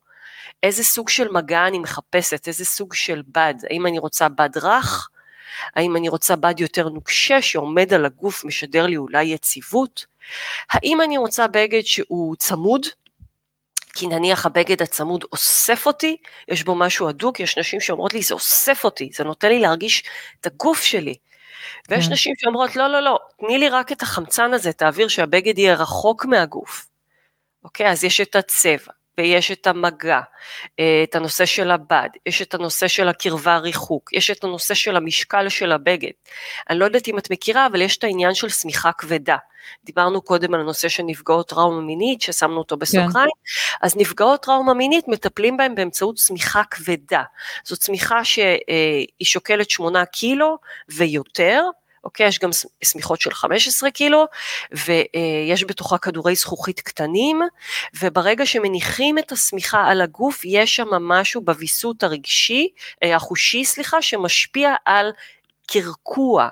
איזה 0.62 0.84
סוג 0.84 1.08
של 1.08 1.28
מגע 1.28 1.66
אני 1.66 1.78
מחפשת, 1.78 2.48
איזה 2.48 2.64
סוג 2.64 2.94
של 2.94 3.22
בד, 3.28 3.54
האם 3.70 3.86
אני 3.86 3.98
רוצה 3.98 4.28
בד 4.28 4.58
רך, 4.58 5.08
האם 5.76 5.96
אני 5.96 6.08
רוצה 6.08 6.36
בד 6.36 6.60
יותר 6.60 6.88
נוקשה 6.88 7.42
שעומד 7.42 7.94
על 7.94 8.04
הגוף, 8.04 8.44
משדר 8.44 8.86
לי 8.86 8.96
אולי 8.96 9.24
יציבות, 9.24 10.06
האם 10.70 11.00
אני 11.00 11.18
רוצה 11.18 11.46
בגד 11.46 11.82
שהוא 11.84 12.36
צמוד, 12.36 12.86
כי 13.94 14.06
נניח 14.06 14.46
הבגד 14.46 14.82
הצמוד 14.82 15.24
אוסף 15.32 15.86
אותי, 15.86 16.16
יש 16.48 16.62
בו 16.62 16.74
משהו 16.74 17.08
הדוק, 17.08 17.40
יש 17.40 17.58
נשים 17.58 17.80
שאומרות 17.80 18.14
לי 18.14 18.22
זה 18.22 18.34
אוסף 18.34 18.84
אותי, 18.84 19.10
זה 19.14 19.24
נותן 19.24 19.48
לי 19.48 19.58
להרגיש 19.58 20.02
את 20.40 20.46
הגוף 20.46 20.82
שלי. 20.82 21.14
ויש 21.88 22.06
כן. 22.06 22.12
נשים 22.12 22.34
שאומרות 22.38 22.76
לא 22.76 22.86
לא 22.86 23.00
לא, 23.00 23.18
תני 23.38 23.58
לי 23.58 23.68
רק 23.68 23.92
את 23.92 24.02
החמצן 24.02 24.54
הזה, 24.54 24.70
את 24.70 24.82
האוויר 24.82 25.08
שהבגד 25.08 25.58
יהיה 25.58 25.74
רחוק 25.74 26.24
מהגוף. 26.24 26.86
אוקיי, 27.64 27.90
אז 27.90 28.04
יש 28.04 28.20
את 28.20 28.36
הצבע, 28.36 28.92
ויש 29.20 29.50
את 29.50 29.66
המגע, 29.66 30.20
אה, 30.80 31.02
את 31.02 31.14
הנושא 31.14 31.46
של 31.46 31.70
הבד, 31.70 32.08
יש 32.26 32.42
את 32.42 32.54
הנושא 32.54 32.88
של 32.88 33.08
הקרבה 33.08 33.58
ריחוק, 33.58 34.12
יש 34.12 34.30
את 34.30 34.44
הנושא 34.44 34.74
של 34.74 34.96
המשקל 34.96 35.48
של 35.48 35.72
הבגד. 35.72 36.10
אני 36.70 36.78
לא 36.78 36.84
יודעת 36.84 37.08
אם 37.08 37.18
את 37.18 37.30
מכירה, 37.30 37.66
אבל 37.66 37.82
יש 37.82 37.96
את 37.96 38.04
העניין 38.04 38.34
של 38.34 38.48
שמיכה 38.48 38.92
כבדה. 38.92 39.36
דיברנו 39.84 40.22
קודם 40.22 40.54
על 40.54 40.60
הנושא 40.60 40.88
של 40.88 41.02
נפגעות 41.02 41.48
טראומה 41.48 41.80
מינית, 41.80 42.22
ששמנו 42.22 42.58
אותו 42.58 42.76
בסוגריים, 42.76 43.10
כן. 43.14 43.86
אז 43.86 43.96
נפגעות 43.96 44.42
טראומה 44.42 44.74
מינית 44.74 45.08
מטפלים 45.08 45.56
בהם 45.56 45.74
באמצעות 45.74 46.18
שמיכה 46.18 46.62
כבדה. 46.70 47.22
זאת 47.64 47.82
שמיכה 47.82 48.24
שהיא 48.24 49.06
שוקלת 49.24 49.70
8 49.70 50.04
קילו 50.04 50.58
ויותר, 50.88 51.62
אוקיי? 52.04 52.26
יש 52.26 52.38
גם 52.38 52.50
שמיכות 52.84 53.20
של 53.20 53.30
15 53.30 53.90
קילו, 53.90 54.24
ויש 54.72 55.64
בתוכה 55.64 55.98
כדורי 55.98 56.34
זכוכית 56.34 56.80
קטנים, 56.80 57.40
וברגע 58.00 58.46
שמניחים 58.46 59.18
את 59.18 59.32
השמיכה 59.32 59.86
על 59.86 60.00
הגוף, 60.00 60.40
יש 60.44 60.76
שם 60.76 60.88
משהו 60.88 61.40
בוויסות 61.40 62.02
הרגשי, 62.02 62.68
אה, 63.02 63.16
החושי, 63.16 63.64
סליחה, 63.64 64.02
שמשפיע 64.02 64.74
על 64.84 65.12
קרקוע. 65.66 66.48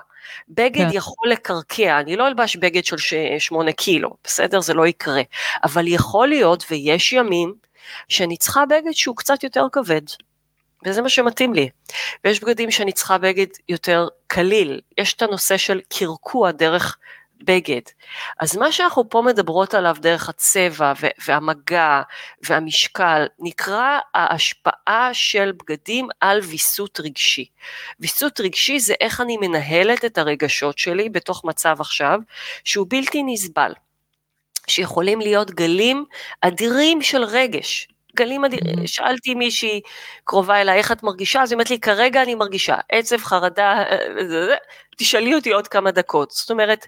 בגד 0.49 0.89
כן. 0.89 0.97
יכול 0.97 1.29
לקרקע, 1.29 1.99
אני 1.99 2.15
לא 2.15 2.27
אלבש 2.27 2.55
בגד 2.55 2.85
של 2.85 2.97
8 3.39 3.71
קילו, 3.71 4.09
בסדר? 4.23 4.61
זה 4.61 4.73
לא 4.73 4.87
יקרה. 4.87 5.21
אבל 5.63 5.87
יכול 5.87 6.27
להיות, 6.27 6.65
ויש 6.71 7.13
ימים, 7.13 7.53
שאני 8.07 8.37
צריכה 8.37 8.65
בגד 8.65 8.91
שהוא 8.91 9.15
קצת 9.15 9.43
יותר 9.43 9.65
כבד. 9.71 10.01
וזה 10.85 11.01
מה 11.01 11.09
שמתאים 11.09 11.53
לי. 11.53 11.69
ויש 12.23 12.43
בגדים 12.43 12.71
שאני 12.71 12.91
צריכה 12.91 13.17
בגד 13.17 13.47
יותר 13.69 14.07
קליל, 14.27 14.81
יש 14.97 15.13
את 15.13 15.21
הנושא 15.21 15.57
של 15.57 15.81
קרקוע 15.89 16.51
דרך 16.51 16.97
בגד. 17.43 17.81
אז 18.39 18.57
מה 18.57 18.71
שאנחנו 18.71 19.09
פה 19.09 19.21
מדברות 19.21 19.73
עליו 19.73 19.95
דרך 19.99 20.29
הצבע 20.29 20.93
והמגע 21.27 22.01
והמשקל, 22.43 23.25
נקרא 23.39 23.99
ההשפעה 24.13 25.09
של 25.13 25.51
בגדים 25.51 26.07
על 26.21 26.39
ויסות 26.39 26.99
רגשי. 26.99 27.45
ויסות 27.99 28.39
רגשי 28.39 28.79
זה 28.79 28.93
איך 29.01 29.21
אני 29.21 29.37
מנהלת 29.37 30.05
את 30.05 30.17
הרגשות 30.17 30.77
שלי 30.77 31.09
בתוך 31.09 31.45
מצב 31.45 31.75
עכשיו 31.79 32.19
שהוא 32.63 32.87
בלתי 32.89 33.23
נסבל. 33.25 33.73
שיכולים 34.67 35.21
להיות 35.21 35.51
גלים 35.51 36.05
אדירים 36.41 37.01
של 37.01 37.23
רגש, 37.23 37.87
גלים 38.19 38.45
אדירים, 38.45 38.87
שאלתי 38.87 39.35
מישהי 39.35 39.81
קרובה 40.23 40.61
אליי, 40.61 40.77
איך 40.77 40.91
את 40.91 41.03
מרגישה? 41.03 41.41
אז 41.41 41.51
היא 41.51 41.55
אומרת 41.55 41.69
לי, 41.69 41.79
כרגע 41.79 42.23
אני 42.23 42.35
מרגישה 42.35 42.77
עצב, 42.89 43.17
חרדה, 43.17 43.83
אה, 43.91 44.55
תשאלי 44.97 45.35
אותי 45.35 45.51
עוד 45.51 45.67
כמה 45.67 45.91
דקות. 45.91 46.31
זאת 46.31 46.51
אומרת, 46.51 46.85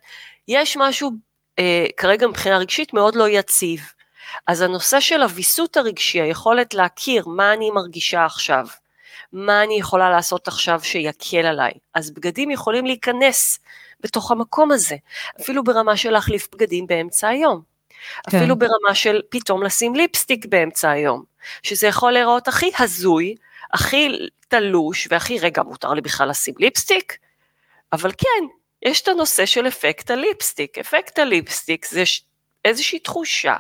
יש 0.47 0.77
משהו 0.77 1.11
אה, 1.59 1.85
כרגע 1.97 2.27
מבחינה 2.27 2.57
רגשית 2.57 2.93
מאוד 2.93 3.15
לא 3.15 3.29
יציב. 3.29 3.81
אז 4.47 4.61
הנושא 4.61 4.99
של 4.99 5.21
הוויסות 5.21 5.77
הרגשי, 5.77 6.21
היכולת 6.21 6.73
להכיר 6.73 7.27
מה 7.27 7.53
אני 7.53 7.71
מרגישה 7.71 8.25
עכשיו, 8.25 8.67
מה 9.33 9.63
אני 9.63 9.79
יכולה 9.79 10.09
לעשות 10.09 10.47
עכשיו 10.47 10.79
שיקל 10.83 11.45
עליי. 11.45 11.71
אז 11.95 12.11
בגדים 12.11 12.51
יכולים 12.51 12.85
להיכנס 12.85 13.59
בתוך 13.99 14.31
המקום 14.31 14.71
הזה, 14.71 14.95
אפילו 15.41 15.63
ברמה 15.63 15.97
של 15.97 16.09
להחליף 16.09 16.47
בגדים 16.53 16.87
באמצע 16.87 17.27
היום. 17.27 17.70
כן. 18.29 18.37
אפילו 18.37 18.55
ברמה 18.55 18.95
של 18.95 19.21
פתאום 19.29 19.63
לשים 19.63 19.95
ליפסטיק 19.95 20.45
באמצע 20.45 20.89
היום, 20.89 21.23
שזה 21.63 21.87
יכול 21.87 22.11
להיראות 22.11 22.47
הכי 22.47 22.71
הזוי, 22.79 23.35
הכי 23.73 24.27
תלוש 24.47 25.07
והכי 25.11 25.39
רגע 25.39 25.63
מותר 25.63 25.93
לי 25.93 26.01
בכלל 26.01 26.29
לשים 26.29 26.53
ליפסטיק, 26.59 27.17
אבל 27.93 28.11
כן, 28.11 28.45
יש 28.81 29.01
את 29.01 29.07
הנושא 29.07 29.45
של 29.45 29.67
אפקט 29.67 30.11
הליפסטיק. 30.11 30.77
אפקט 30.77 31.19
הליפסטיק 31.19 31.85
זה 31.85 32.03
איזושהי 32.65 32.99
תחושה 32.99 33.55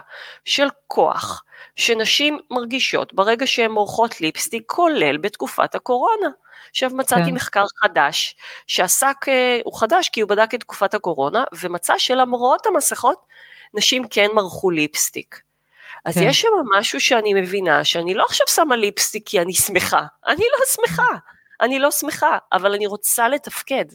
של 0.45 0.67
כוח 0.87 1.43
שנשים 1.75 2.39
מרגישות 2.51 3.13
ברגע 3.13 3.47
שהן 3.47 3.71
מורחות 3.71 4.21
ליפסטיק, 4.21 4.63
כולל 4.65 5.17
בתקופת 5.17 5.75
הקורונה. 5.75 6.27
עכשיו 6.69 6.89
מצאתי 6.93 7.25
כן. 7.25 7.33
מחקר 7.33 7.63
חדש 7.81 8.35
שעסק, 8.67 9.15
אה, 9.27 9.59
הוא 9.63 9.79
חדש 9.79 10.09
כי 10.09 10.21
הוא 10.21 10.29
בדק 10.29 10.55
את 10.55 10.59
תקופת 10.59 10.93
הקורונה 10.93 11.43
ומצא 11.61 11.93
שלמרות 11.97 12.65
המסכות 12.65 13.25
נשים 13.73 14.07
כן 14.09 14.27
מרחו 14.33 14.71
ליפסטיק. 14.71 15.41
אז 16.05 16.15
כן. 16.15 16.23
יש 16.23 16.41
שם 16.41 16.47
משהו 16.77 17.01
שאני 17.01 17.33
מבינה, 17.33 17.83
שאני 17.83 18.13
לא 18.13 18.25
עכשיו 18.29 18.47
שמה 18.47 18.75
ליפסטיק 18.75 19.23
כי 19.25 19.41
אני 19.41 19.53
שמחה, 19.53 20.05
אני 20.27 20.43
לא 20.51 20.65
שמחה, 20.75 21.17
אני 21.61 21.79
לא 21.79 21.91
שמחה, 21.91 22.37
אבל 22.53 22.73
אני 22.73 22.87
רוצה 22.87 23.29
לתפקד. 23.29 23.85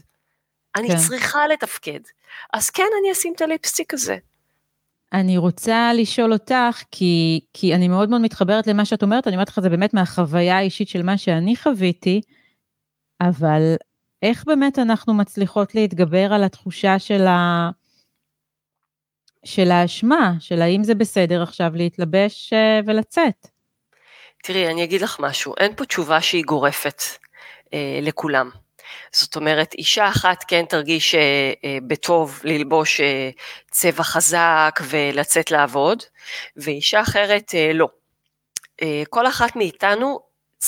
אני 0.77 0.89
כן. 0.89 0.97
צריכה 0.97 1.47
לתפקד. 1.47 2.01
אז 2.53 2.71
כן, 2.71 2.87
אני 3.01 3.13
אשים 3.13 3.33
את 3.37 3.41
הליפסטיק 3.41 3.95
הזה. 3.95 4.17
אני 5.13 5.39
רוצה 5.39 5.91
לשאול 5.95 6.33
אותך, 6.33 6.83
כי, 6.91 7.41
כי 7.55 7.75
אני 7.75 7.89
מאוד 7.89 8.11
מאוד 8.11 8.21
מתחברת 8.21 8.67
למה 8.67 8.85
שאת 8.85 9.03
אומרת, 9.03 9.27
אני 9.27 9.37
אומרת 9.37 9.49
לך, 9.49 9.61
זה 9.61 9.69
באמת 9.69 9.95
מהחוויה 9.95 10.57
האישית 10.57 10.89
של 10.89 11.03
מה 11.03 11.19
שאני 11.19 11.57
חוויתי, 11.57 12.21
אבל 13.21 13.75
איך 14.23 14.45
באמת 14.45 14.79
אנחנו 14.79 15.15
מצליחות 15.15 15.75
להתגבר 15.75 16.33
על 16.33 16.45
התחושה 16.45 16.99
של 16.99 17.27
ה... 17.27 17.71
של 19.47 19.71
האשמה, 19.71 20.33
של 20.41 20.63
האם 20.63 20.85
זה 20.85 20.95
בסדר 20.95 21.43
עכשיו 21.43 21.71
להתלבש 21.75 22.53
אה, 22.53 22.81
ולצאת. 22.87 23.47
תראי, 24.43 24.67
אני 24.67 24.85
אגיד 24.85 25.03
לך 25.03 25.17
משהו, 25.21 25.55
אין 25.59 25.75
פה 25.77 25.85
תשובה 25.85 26.21
שהיא 26.21 26.45
גורפת 26.45 27.03
אה, 27.75 27.99
לכולם. 28.03 28.51
זאת 29.13 29.37
אומרת, 29.37 29.75
אישה 29.75 30.09
אחת 30.09 30.45
כן 30.49 30.65
תרגיש 30.65 31.15
אה, 31.15 31.53
אה, 31.65 31.79
בטוב 31.87 32.41
ללבוש 32.45 33.01
אה, 33.01 33.31
צבע 33.71 34.03
חזק 34.03 34.81
ולצאת 34.89 35.51
לעבוד, 35.51 36.03
ואישה 36.57 37.01
אחרת 37.01 37.55
אה, 37.55 37.71
לא. 37.75 37.89
אה, 38.83 39.03
כל 39.11 39.27
אחת 39.27 39.57
מאיתנו 39.57 40.21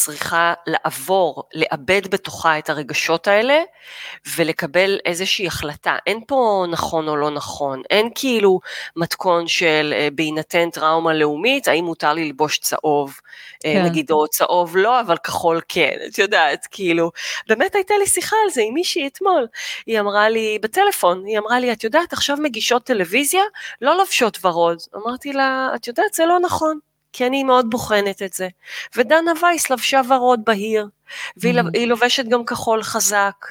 צריכה 0.05 0.55
לעבור, 0.67 1.45
לאבד 1.55 2.09
בתוכה 2.11 2.59
את 2.59 2.71
הרגשות 2.71 3.29
האלה 3.29 3.59
ולקבל 4.37 4.99
איזושהי 5.05 5.47
החלטה. 5.47 5.97
אין 6.07 6.21
פה 6.27 6.65
נכון 6.71 7.09
או 7.09 7.17
לא 7.17 7.31
נכון, 7.31 7.83
אין 7.91 8.11
כאילו 8.15 8.61
מתכון 8.97 9.49
של 9.49 9.95
אה, 9.97 10.09
בהינתן 10.15 10.71
טראומה 10.71 11.15
לאומית, 11.15 11.69
האם 11.69 11.85
מותר 11.85 12.13
לי 12.13 12.25
ללבוש 12.25 12.59
צהוב, 12.59 13.21
אה, 13.65 13.73
כן. 13.73 13.85
נגיד, 13.85 14.11
או 14.11 14.29
צהוב 14.29 14.77
לא, 14.77 15.01
אבל 15.01 15.17
כחול 15.17 15.61
כן, 15.69 15.97
את 16.09 16.19
יודעת, 16.19 16.67
כאילו, 16.71 17.11
באמת 17.49 17.75
הייתה 17.75 17.95
לי 17.99 18.07
שיחה 18.07 18.37
על 18.45 18.51
זה 18.51 18.63
עם 18.63 18.75
מישהי 18.75 19.07
אתמול, 19.07 19.47
היא 19.87 20.01
אמרה 20.01 20.29
לי, 20.29 20.59
בטלפון, 20.63 21.25
היא 21.27 21.39
אמרה 21.39 21.61
לי, 21.61 21.73
את 21.73 21.85
יודעת, 21.85 22.13
עכשיו 22.13 22.37
מגישות 22.37 22.85
טלוויזיה, 22.85 23.43
לא 23.83 23.99
לובשות 23.99 24.45
ורוד. 24.45 24.79
אמרתי 24.97 25.33
לה, 25.33 25.71
את 25.75 25.89
יודעת, 25.89 26.15
זה 26.15 26.27
לא 26.27 26.41
נכון. 26.41 26.79
כי 27.12 27.27
אני 27.27 27.44
מאוד 27.44 27.71
בוחנת 27.71 28.23
את 28.23 28.33
זה. 28.33 28.49
ודנה 28.97 29.33
וייס 29.42 29.71
לבשה 29.71 30.01
ורוד 30.09 30.40
בהיר, 30.44 30.88
והיא 31.37 31.55
mm-hmm. 31.55 31.87
לובשת 31.87 32.25
גם 32.29 32.44
כחול 32.44 32.83
חזק, 32.83 33.47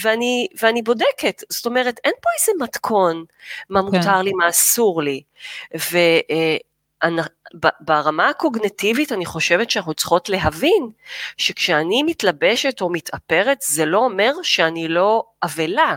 ואני, 0.00 0.46
ואני 0.62 0.82
בודקת, 0.82 1.42
זאת 1.48 1.66
אומרת, 1.66 2.00
אין 2.04 2.12
פה 2.22 2.30
איזה 2.40 2.64
מתכון, 2.64 3.24
מה 3.70 3.80
כן. 3.80 3.86
מותר 3.86 4.22
לי, 4.22 4.32
מה 4.32 4.48
אסור 4.48 5.02
לי. 5.02 5.22
ברמה 7.80 8.28
הקוגנטיבית 8.28 9.12
אני 9.12 9.26
חושבת 9.26 9.70
שאנחנו 9.70 9.94
צריכות 9.94 10.28
להבין 10.28 10.90
שכשאני 11.36 12.02
מתלבשת 12.02 12.80
או 12.80 12.90
מתאפרת 12.90 13.58
זה 13.62 13.84
לא 13.84 13.98
אומר 13.98 14.32
שאני 14.42 14.88
לא 14.88 15.24
אבלה. 15.42 15.96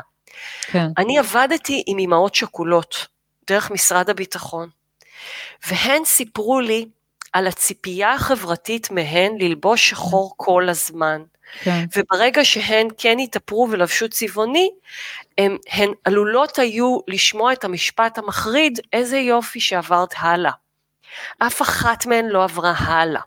כן. 0.61 0.87
אני 0.97 1.19
עבדתי 1.19 1.83
עם 1.87 1.99
אמהות 1.99 2.35
שכולות 2.35 3.07
דרך 3.47 3.71
משרד 3.71 4.09
הביטחון, 4.09 4.69
והן 5.67 6.05
סיפרו 6.05 6.59
לי 6.59 6.85
על 7.33 7.47
הציפייה 7.47 8.13
החברתית 8.13 8.91
מהן 8.91 9.37
ללבוש 9.39 9.89
שחור 9.89 10.33
כל 10.37 10.69
הזמן. 10.69 11.21
כן. 11.59 11.85
וברגע 11.95 12.45
שהן 12.45 12.87
כן 12.97 13.19
התאפרו 13.19 13.67
ולבשו 13.71 14.09
צבעוני, 14.09 14.69
הן, 15.37 15.57
הן 15.71 15.91
עלולות 16.03 16.59
היו 16.59 16.99
לשמוע 17.07 17.53
את 17.53 17.63
המשפט 17.63 18.17
המחריד, 18.17 18.79
איזה 18.93 19.17
יופי 19.17 19.59
שעברת 19.59 20.13
הלאה. 20.17 20.51
אף 21.39 21.61
אחת 21.61 22.05
מהן 22.05 22.25
לא 22.25 22.43
עברה 22.43 22.73
הלאה. 22.77 23.21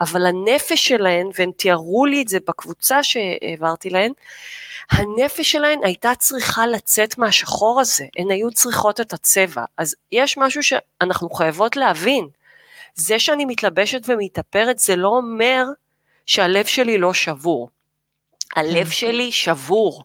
אבל 0.00 0.26
הנפש 0.26 0.88
שלהן, 0.88 1.30
והן 1.38 1.50
תיארו 1.56 2.06
לי 2.06 2.22
את 2.22 2.28
זה 2.28 2.38
בקבוצה 2.48 3.02
שהעברתי 3.02 3.90
להן, 3.90 4.12
הנפש 4.90 5.52
שלהן 5.52 5.78
הייתה 5.84 6.14
צריכה 6.14 6.66
לצאת 6.66 7.18
מהשחור 7.18 7.80
הזה, 7.80 8.04
הן 8.18 8.30
היו 8.30 8.50
צריכות 8.50 9.00
את 9.00 9.12
הצבע. 9.12 9.64
אז 9.76 9.94
יש 10.12 10.38
משהו 10.38 10.62
שאנחנו 10.62 11.30
חייבות 11.30 11.76
להבין, 11.76 12.28
זה 12.98 13.18
שאני 13.18 13.44
מתלבשת 13.44 14.00
ומתאפרת 14.08 14.78
זה 14.78 14.96
לא 14.96 15.08
אומר 15.08 15.64
שהלב 16.26 16.64
שלי 16.64 16.98
לא 16.98 17.14
שבור. 17.14 17.70
הלב 18.56 18.84
כן. 18.84 18.90
שלי 18.90 19.32
שבור, 19.32 20.04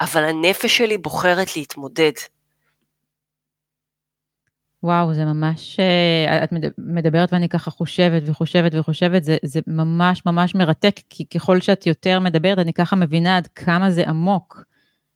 אבל 0.00 0.24
הנפש 0.24 0.76
שלי 0.78 0.98
בוחרת 0.98 1.56
להתמודד. 1.56 2.12
וואו, 4.82 5.14
זה 5.14 5.24
ממש, 5.24 5.80
אה, 5.80 6.44
את 6.44 6.50
מדברת 6.78 7.32
ואני 7.32 7.48
ככה 7.48 7.70
חושבת 7.70 8.22
וחושבת 8.26 8.72
וחושבת, 8.74 9.24
זה, 9.24 9.36
זה 9.42 9.60
ממש 9.66 10.22
ממש 10.26 10.54
מרתק, 10.54 11.00
כי 11.10 11.26
ככל 11.26 11.60
שאת 11.60 11.86
יותר 11.86 12.20
מדברת, 12.20 12.58
אני 12.58 12.72
ככה 12.72 12.96
מבינה 12.96 13.36
עד 13.36 13.46
כמה 13.46 13.90
זה 13.90 14.04
עמוק, 14.08 14.64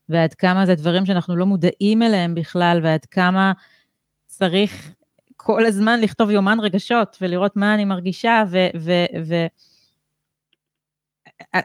ועד 0.09 0.35
כמה 0.35 0.67
זה 0.67 0.75
דברים 0.75 1.07
שאנחנו 1.07 1.37
לא 1.37 1.47
מודעים 1.47 2.03
אליהם 2.03 2.35
בכלל, 2.35 2.81
ועד 2.83 3.05
כמה 3.05 3.53
צריך 4.27 4.91
כל 5.43 5.67
הזמן 5.67 6.01
לכתוב 6.01 6.31
יומן 6.31 6.61
רגשות, 6.61 7.17
ולראות 7.21 7.57
מה 7.57 7.75
אני 7.75 7.85
מרגישה, 7.85 8.45
ו... 8.51 8.67
ו, 8.77 8.93
ו 9.25 9.47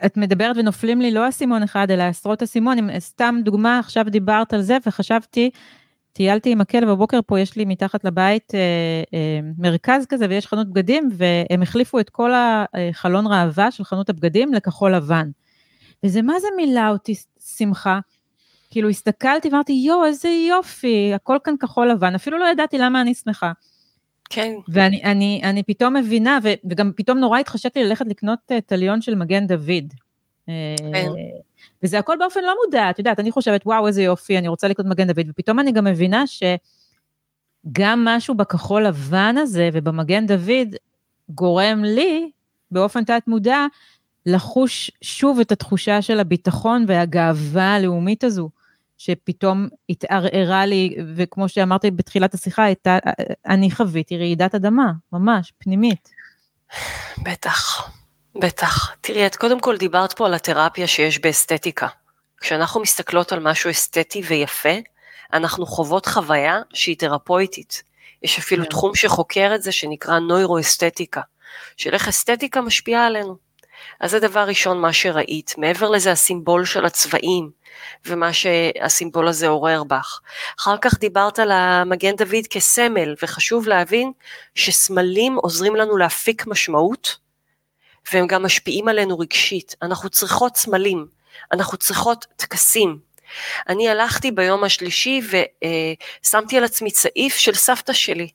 את 0.04 0.16
מדברת 0.16 0.56
ונופלים 0.56 1.00
לי 1.00 1.10
לא 1.10 1.28
אסימון 1.28 1.62
אחד, 1.62 1.90
אלא 1.90 2.02
עשרות 2.02 2.42
אסימונים. 2.42 2.90
סתם 2.98 3.36
דוגמה, 3.44 3.78
עכשיו 3.78 4.04
דיברת 4.08 4.54
על 4.54 4.62
זה, 4.62 4.76
וחשבתי, 4.86 5.50
טיילתי 6.12 6.52
עם 6.52 6.60
הכלב 6.60 6.90
בבוקר, 6.90 7.20
פה 7.26 7.40
יש 7.40 7.56
לי 7.56 7.64
מתחת 7.64 8.04
לבית 8.04 8.54
אה, 8.54 8.60
אה, 9.14 9.40
מרכז 9.58 10.06
כזה, 10.06 10.26
ויש 10.28 10.46
חנות 10.46 10.68
בגדים, 10.68 11.08
והם 11.12 11.62
החליפו 11.62 12.00
את 12.00 12.10
כל 12.10 12.30
החלון 12.34 13.26
ראווה 13.26 13.70
של 13.70 13.84
חנות 13.84 14.10
הבגדים 14.10 14.54
לכחול 14.54 14.94
לבן. 14.94 15.30
וזה 16.04 16.22
מה 16.22 16.40
זה 16.40 16.48
מילא 16.56 16.88
אותי 16.88 17.14
שמחה? 17.56 18.00
כאילו 18.76 18.88
הסתכלתי 18.88 19.48
ואמרתי, 19.48 19.72
יואו, 19.72 20.04
איזה 20.04 20.28
יופי, 20.28 21.12
הכל 21.14 21.36
כאן 21.44 21.54
כחול 21.56 21.90
לבן, 21.90 22.14
אפילו 22.14 22.38
לא 22.38 22.44
ידעתי 22.44 22.78
למה 22.78 23.00
אני 23.00 23.14
שמחה. 23.14 23.52
כן. 24.30 24.54
ואני 24.68 25.02
אני, 25.04 25.40
אני 25.44 25.62
פתאום 25.62 25.96
מבינה, 25.96 26.38
ו, 26.42 26.48
וגם 26.70 26.90
פתאום 26.96 27.18
נורא 27.18 27.38
התחשבתי 27.38 27.84
ללכת 27.84 28.06
לקנות 28.06 28.38
אה, 28.50 28.60
טליון 28.60 29.00
של 29.00 29.14
מגן 29.14 29.46
דוד. 29.46 29.92
כן. 30.46 31.08
וזה 31.82 31.98
הכל 31.98 32.16
באופן 32.18 32.40
לא 32.44 32.54
מודע, 32.64 32.90
את 32.90 32.98
יודעת, 32.98 33.20
אני 33.20 33.30
חושבת, 33.30 33.66
וואו, 33.66 33.86
איזה 33.86 34.02
יופי, 34.02 34.38
אני 34.38 34.48
רוצה 34.48 34.68
לקנות 34.68 34.88
מגן 34.88 35.06
דוד, 35.06 35.26
ופתאום 35.28 35.60
אני 35.60 35.72
גם 35.72 35.84
מבינה 35.84 36.24
שגם 36.26 38.04
משהו 38.04 38.34
בכחול 38.34 38.86
לבן 38.86 39.34
הזה 39.38 39.68
ובמגן 39.72 40.26
דוד 40.26 40.76
גורם 41.28 41.84
לי, 41.84 42.30
באופן 42.70 43.04
תת-מודע, 43.04 43.66
לחוש 44.26 44.90
שוב 45.02 45.40
את 45.40 45.52
התחושה 45.52 46.02
של 46.02 46.20
הביטחון 46.20 46.84
והגאווה 46.88 47.74
הלאומית 47.74 48.24
הזו. 48.24 48.55
שפתאום 48.98 49.68
התערערה 49.88 50.66
לי, 50.66 50.96
וכמו 51.16 51.48
שאמרתי 51.48 51.90
בתחילת 51.90 52.34
השיחה, 52.34 52.64
הייתה, 52.64 52.98
אני 53.46 53.70
חוויתי 53.70 54.18
רעידת 54.18 54.54
אדמה, 54.54 54.92
ממש, 55.12 55.52
פנימית. 55.58 56.08
בטח, 57.22 57.90
בטח. 58.34 58.94
תראי, 59.00 59.26
את 59.26 59.36
קודם 59.36 59.60
כל 59.60 59.76
דיברת 59.76 60.12
פה 60.12 60.26
על 60.26 60.34
התרפיה 60.34 60.86
שיש 60.86 61.18
באסתטיקה. 61.18 61.88
כשאנחנו 62.40 62.80
מסתכלות 62.80 63.32
על 63.32 63.40
משהו 63.40 63.70
אסתטי 63.70 64.22
ויפה, 64.28 64.74
אנחנו 65.32 65.66
חוות 65.66 66.06
חוויה 66.06 66.58
שהיא 66.74 66.96
תרפויטית. 66.98 67.82
יש 68.22 68.38
אפילו 68.38 68.62
yeah. 68.62 68.66
כן. 68.66 68.70
תחום 68.70 68.94
שחוקר 68.94 69.52
את 69.54 69.62
זה 69.62 69.72
שנקרא 69.72 70.18
נוירואסתטיקה, 70.18 71.20
של 71.76 71.94
איך 71.94 72.08
אסתטיקה 72.08 72.60
משפיעה 72.60 73.06
עלינו. 73.06 73.36
אז 74.00 74.10
זה 74.10 74.20
דבר 74.20 74.40
ראשון 74.40 74.80
מה 74.80 74.92
שראית. 74.92 75.54
מעבר 75.58 75.90
לזה 75.90 76.12
הסימבול 76.12 76.64
של 76.64 76.84
הצבעים, 76.84 77.50
ומה 78.06 78.32
שהסימבול 78.32 79.28
הזה 79.28 79.48
עורר 79.48 79.84
בך. 79.84 80.20
אחר 80.60 80.76
כך 80.80 80.98
דיברת 80.98 81.38
על 81.38 81.52
המגן 81.52 82.16
דוד 82.16 82.46
כסמל, 82.50 83.14
וחשוב 83.22 83.68
להבין 83.68 84.12
שסמלים 84.54 85.34
עוזרים 85.34 85.76
לנו 85.76 85.96
להפיק 85.96 86.46
משמעות, 86.46 87.16
והם 88.12 88.26
גם 88.26 88.42
משפיעים 88.42 88.88
עלינו 88.88 89.18
רגשית. 89.18 89.74
אנחנו 89.82 90.10
צריכות 90.10 90.56
סמלים, 90.56 91.06
אנחנו 91.52 91.78
צריכות 91.78 92.26
טקסים. 92.36 92.98
אני 93.68 93.88
הלכתי 93.88 94.30
ביום 94.30 94.64
השלישי 94.64 95.20
ושמתי 96.22 96.56
על 96.56 96.64
עצמי 96.64 96.90
צעיף 96.90 97.36
של 97.36 97.54
סבתא 97.54 97.92
שלי. 97.92 98.28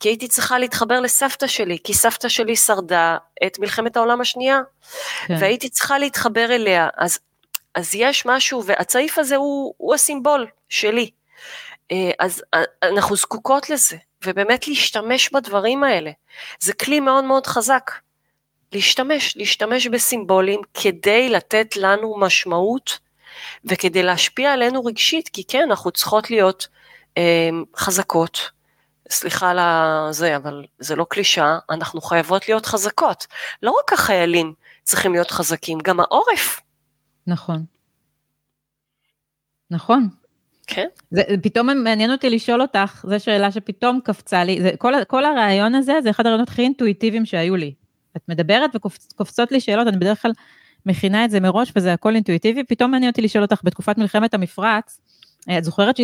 כי 0.00 0.08
הייתי 0.08 0.28
צריכה 0.28 0.58
להתחבר 0.58 1.00
לסבתא 1.00 1.46
שלי, 1.46 1.78
כי 1.84 1.94
סבתא 1.94 2.28
שלי 2.28 2.56
שרדה 2.56 3.16
את 3.46 3.58
מלחמת 3.58 3.96
העולם 3.96 4.20
השנייה, 4.20 4.60
כן. 5.26 5.36
והייתי 5.40 5.68
צריכה 5.68 5.98
להתחבר 5.98 6.54
אליה. 6.54 6.88
אז 6.96 7.18
אז 7.76 7.94
יש 7.94 8.26
משהו, 8.26 8.64
והצעיף 8.66 9.18
הזה 9.18 9.36
הוא, 9.36 9.74
הוא 9.76 9.94
הסימבול 9.94 10.46
שלי. 10.68 11.10
אה, 11.92 12.10
אז 12.18 12.42
אה, 12.54 12.62
אנחנו 12.82 13.16
זקוקות 13.16 13.70
לזה, 13.70 13.96
ובאמת 14.24 14.68
להשתמש 14.68 15.30
בדברים 15.32 15.84
האלה. 15.84 16.10
זה 16.60 16.72
כלי 16.72 17.00
מאוד 17.00 17.24
מאוד 17.24 17.46
חזק. 17.46 17.90
להשתמש, 18.72 19.36
להשתמש 19.36 19.86
בסימבולים 19.86 20.60
כדי 20.74 21.28
לתת 21.28 21.76
לנו 21.76 22.16
משמעות 22.18 22.98
וכדי 23.64 24.02
להשפיע 24.02 24.52
עלינו 24.52 24.84
רגשית, 24.84 25.28
כי 25.28 25.44
כן, 25.44 25.62
אנחנו 25.62 25.90
צריכות 25.90 26.30
להיות 26.30 26.68
אה, 27.18 27.48
חזקות. 27.76 28.50
סליחה 29.10 29.50
על 29.50 29.58
זה, 30.12 30.36
אבל 30.36 30.64
זה 30.78 30.96
לא 30.96 31.06
קלישה, 31.10 31.58
אנחנו 31.70 32.00
חייבות 32.00 32.48
להיות 32.48 32.66
חזקות. 32.66 33.26
לא 33.62 33.74
רק 33.78 33.92
החיילים 33.92 34.54
צריכים 34.82 35.12
להיות 35.12 35.30
חזקים, 35.30 35.78
גם 35.84 36.00
העורף 36.00 36.60
נכון. 37.26 37.64
נכון. 39.70 40.08
כן. 40.66 40.86
זה 41.10 41.22
פתאום 41.42 41.84
מעניין 41.84 42.10
אותי 42.12 42.30
לשאול 42.30 42.62
אותך, 42.62 43.04
זו 43.08 43.20
שאלה 43.24 43.52
שפתאום 43.52 44.00
קפצה 44.04 44.44
לי, 44.44 44.62
זה, 44.62 44.70
כל, 44.78 44.92
כל 45.08 45.24
הרעיון 45.24 45.74
הזה 45.74 45.92
זה 46.02 46.10
אחד 46.10 46.26
הרעיונות 46.26 46.48
הכי 46.48 46.62
אינטואיטיביים 46.62 47.26
שהיו 47.26 47.56
לי. 47.56 47.74
את 48.16 48.22
מדברת 48.28 48.70
וקופצות 48.74 49.52
לי 49.52 49.60
שאלות, 49.60 49.88
אני 49.88 49.96
בדרך 49.96 50.22
כלל 50.22 50.32
מכינה 50.86 51.24
את 51.24 51.30
זה 51.30 51.40
מראש 51.40 51.72
וזה 51.76 51.92
הכל 51.92 52.14
אינטואיטיבי, 52.14 52.64
פתאום 52.64 52.90
מעניין 52.90 53.10
אותי 53.10 53.22
לשאול 53.22 53.44
אותך, 53.44 53.60
בתקופת 53.64 53.98
מלחמת 53.98 54.34
המפרץ, 54.34 55.00
את 55.58 55.64
זוכרת 55.64 55.96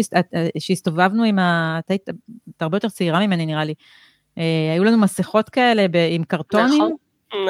שהסתובבנו 0.59 1.25
עם 1.25 1.39
ה... 1.39 1.79
את 1.79 1.91
היית 1.91 2.07
הרבה 2.61 2.77
יותר 2.77 2.89
צעירה 2.89 3.27
ממני 3.27 3.47
נראה 3.47 3.65
לי, 3.65 3.75
אה, 4.39 4.73
היו 4.73 4.85
לנו 4.85 4.99
מסכות 4.99 5.49
כאלה 5.49 5.87
עם 6.11 6.25
קרטונים. 6.25 6.75
נכון. 6.75 6.93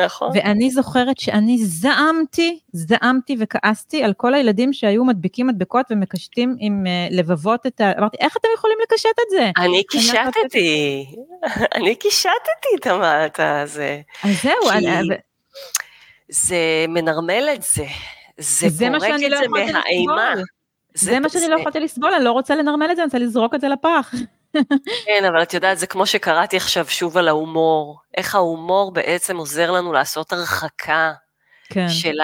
נכון. 0.04 0.30
ואני 0.34 0.70
זוכרת 0.70 1.18
שאני 1.18 1.58
זעמתי, 1.64 2.58
זעמתי 2.72 3.36
וכעסתי 3.38 4.04
על 4.04 4.12
כל 4.12 4.34
הילדים 4.34 4.72
שהיו 4.72 5.04
מדביקים 5.04 5.46
מדבקות 5.46 5.86
ומקשטים 5.90 6.56
עם 6.58 6.84
uh, 6.86 7.14
לבבות 7.14 7.66
את 7.66 7.80
ה... 7.80 7.92
אמרתי, 7.98 8.16
איך 8.20 8.36
אתם 8.36 8.48
יכולים 8.54 8.78
לקשט 8.82 9.08
את 9.26 9.30
זה? 9.30 9.50
אני 9.56 9.82
קישטתי, 9.84 11.06
אני 11.74 11.94
קישטתי 11.96 12.68
את 12.76 12.86
הזה. 13.38 14.00
אז 14.24 14.42
זהו, 14.42 14.70
כי... 14.78 14.88
אני... 14.88 15.08
זה 16.28 16.84
מנרמל 16.88 17.48
את 17.54 17.62
זה, 17.62 17.84
זה 18.38 18.86
פורק 18.86 19.02
את 19.02 19.30
לא 19.30 19.38
זה 19.38 19.48
מהאימה. 19.48 20.34
זה, 20.94 21.20
מה 21.20 21.28
שאני 21.28 21.48
לא 21.48 21.56
יכולתי 21.60 21.80
לסבול, 21.80 22.14
אני 22.14 22.24
לא 22.24 22.32
רוצה 22.32 22.54
לנרמל 22.54 22.88
את 22.90 22.96
זה, 22.96 23.02
אני 23.02 23.06
רוצה 23.06 23.18
לזרוק 23.18 23.54
את 23.54 23.60
זה 23.60 23.68
לפח. 23.68 24.14
כן, 25.06 25.24
אבל 25.28 25.42
את 25.42 25.54
יודעת, 25.54 25.78
זה 25.78 25.86
כמו 25.86 26.06
שקראתי 26.06 26.56
עכשיו 26.56 26.86
שוב 26.88 27.18
על 27.18 27.28
ההומור, 27.28 28.00
איך 28.16 28.34
ההומור 28.34 28.92
בעצם 28.92 29.36
עוזר 29.36 29.70
לנו 29.70 29.92
לעשות 29.92 30.32
הרחקה 30.32 31.12
כן. 31.68 31.88
של 31.88 32.16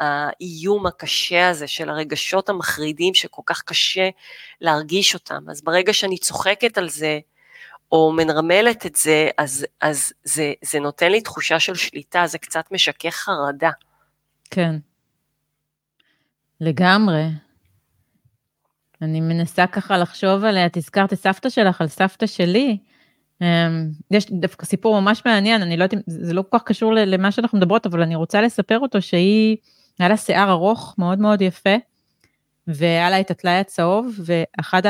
האיום 0.00 0.86
הקשה 0.86 1.48
הזה, 1.48 1.66
של 1.66 1.90
הרגשות 1.90 2.48
המחרידים 2.48 3.14
שכל 3.14 3.42
כך 3.46 3.62
קשה 3.62 4.08
להרגיש 4.60 5.14
אותם. 5.14 5.50
אז 5.50 5.62
ברגע 5.62 5.92
שאני 5.92 6.18
צוחקת 6.18 6.78
על 6.78 6.88
זה, 6.88 7.18
או 7.92 8.12
מנרמלת 8.12 8.86
את 8.86 8.94
זה, 8.94 9.28
אז, 9.38 9.66
אז 9.80 10.12
זה, 10.24 10.52
זה 10.62 10.80
נותן 10.80 11.12
לי 11.12 11.20
תחושה 11.20 11.60
של 11.60 11.74
שליטה, 11.74 12.26
זה 12.26 12.38
קצת 12.38 12.72
משכך 12.72 13.14
חרדה. 13.14 13.70
כן. 14.50 14.76
לגמרי. 16.60 17.43
אני 19.04 19.20
מנסה 19.20 19.66
ככה 19.66 19.98
לחשוב 19.98 20.44
עליה, 20.44 20.66
את 20.66 20.76
הזכרת 20.76 21.12
את 21.12 21.18
סבתא 21.18 21.48
שלך 21.48 21.80
על 21.80 21.88
סבתא 21.88 22.26
שלי. 22.26 22.78
יש 24.10 24.30
דווקא 24.30 24.66
סיפור 24.66 25.00
ממש 25.00 25.22
מעניין, 25.26 25.62
אני 25.62 25.76
לא 25.76 25.84
יודעת 25.84 25.94
אם 25.94 26.02
זה 26.06 26.34
לא 26.34 26.44
כל 26.50 26.58
כך 26.58 26.64
קשור 26.64 26.92
למה 26.94 27.32
שאנחנו 27.32 27.58
מדברות, 27.58 27.86
אבל 27.86 28.02
אני 28.02 28.14
רוצה 28.14 28.40
לספר 28.40 28.78
אותו 28.78 29.02
שהיא, 29.02 29.56
היה 29.98 30.08
לה 30.08 30.16
שיער 30.16 30.50
ארוך 30.50 30.94
מאוד 30.98 31.18
מאוד 31.18 31.42
יפה, 31.42 31.76
והיה 32.66 33.10
לה 33.10 33.20
את 33.20 33.30
הטלאי 33.30 33.52
הצהוב, 33.52 34.20
ואחד, 34.24 34.82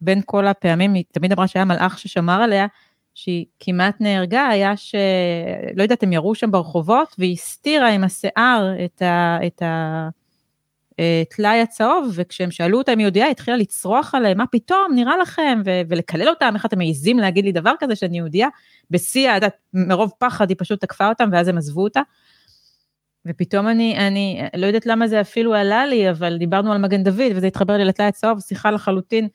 בין 0.00 0.20
כל 0.26 0.46
הפעמים, 0.46 0.94
היא 0.94 1.04
תמיד 1.12 1.32
אמרה 1.32 1.46
שהיה 1.46 1.64
מלאך 1.64 1.98
ששמר 1.98 2.42
עליה, 2.42 2.66
שהיא 3.14 3.46
כמעט 3.60 4.00
נהרגה, 4.00 4.48
היה 4.48 4.76
ש... 4.76 4.94
לא 5.76 5.82
יודעת, 5.82 6.02
הם 6.02 6.12
ירו 6.12 6.34
שם 6.34 6.50
ברחובות, 6.50 7.14
והיא 7.18 7.32
הסתירה 7.32 7.88
עם 7.88 8.04
השיער 8.04 8.72
את 8.84 9.02
ה... 9.02 9.38
את 9.46 9.62
ה... 9.62 10.08
טלאי 11.36 11.60
הצהוב, 11.60 12.12
וכשהם 12.14 12.50
שאלו 12.50 12.78
אותה 12.78 12.92
אם 12.92 12.98
היא 12.98 13.04
יהודייה, 13.04 13.24
היא 13.24 13.30
התחילה 13.30 13.56
לצרוח 13.56 14.14
עליהם, 14.14 14.38
מה 14.38 14.46
פתאום, 14.46 14.86
נראה 14.94 15.16
לכם, 15.16 15.62
ו- 15.64 15.80
ולקלל 15.88 16.28
אותם, 16.28 16.52
איך 16.54 16.66
אתם 16.66 16.78
מעיזים 16.78 17.18
להגיד 17.18 17.44
לי 17.44 17.52
דבר 17.52 17.72
כזה 17.80 17.96
שאני 17.96 18.16
יהודייה? 18.16 18.48
בשיא, 18.90 19.30
את 19.30 19.34
יודעת, 19.34 19.56
מרוב 19.74 20.12
פחד 20.18 20.48
היא 20.48 20.56
פשוט 20.60 20.80
תקפה 20.80 21.08
אותם, 21.08 21.28
ואז 21.32 21.48
הם 21.48 21.58
עזבו 21.58 21.84
אותה. 21.84 22.00
ופתאום 23.26 23.68
אני, 23.68 23.96
אני 23.98 24.42
לא 24.56 24.66
יודעת 24.66 24.86
למה 24.86 25.06
זה 25.06 25.20
אפילו 25.20 25.54
עלה 25.54 25.86
לי, 25.86 26.10
אבל 26.10 26.36
דיברנו 26.38 26.72
על 26.72 26.78
מגן 26.78 27.02
דוד, 27.02 27.32
וזה 27.34 27.46
התחבר 27.46 27.76
לי 27.76 27.84
לטלאי 27.84 28.08
הצהוב, 28.08 28.40
שיחה 28.40 28.70
לחלוטין 28.70 29.28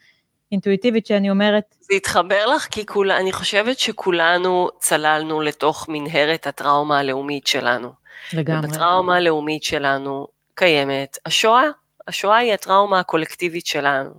אינטואיטיבית 0.51 1.05
שאני 1.05 1.29
אומרת. 1.29 1.75
זה 1.79 1.95
התחבר 1.95 2.45
לך 2.45 2.67
כי 2.71 2.85
כול, 2.85 3.11
אני 3.11 3.33
חושבת 3.33 3.79
שכולנו 3.79 4.69
צללנו 4.79 5.41
לתוך 5.41 5.85
מנהרת 5.89 6.47
הטראומה 6.47 6.99
הלאומית 6.99 7.47
שלנו. 7.47 7.89
לגמרי. 8.33 8.67
ובטראומה 8.67 9.15
הלאומית 9.15 9.63
שלנו 9.63 10.27
קיימת 10.57 11.17
השואה. 11.25 11.63
השואה 12.07 12.37
היא 12.37 12.53
הטראומה 12.53 12.99
הקולקטיבית 12.99 13.65
שלנו. 13.65 14.11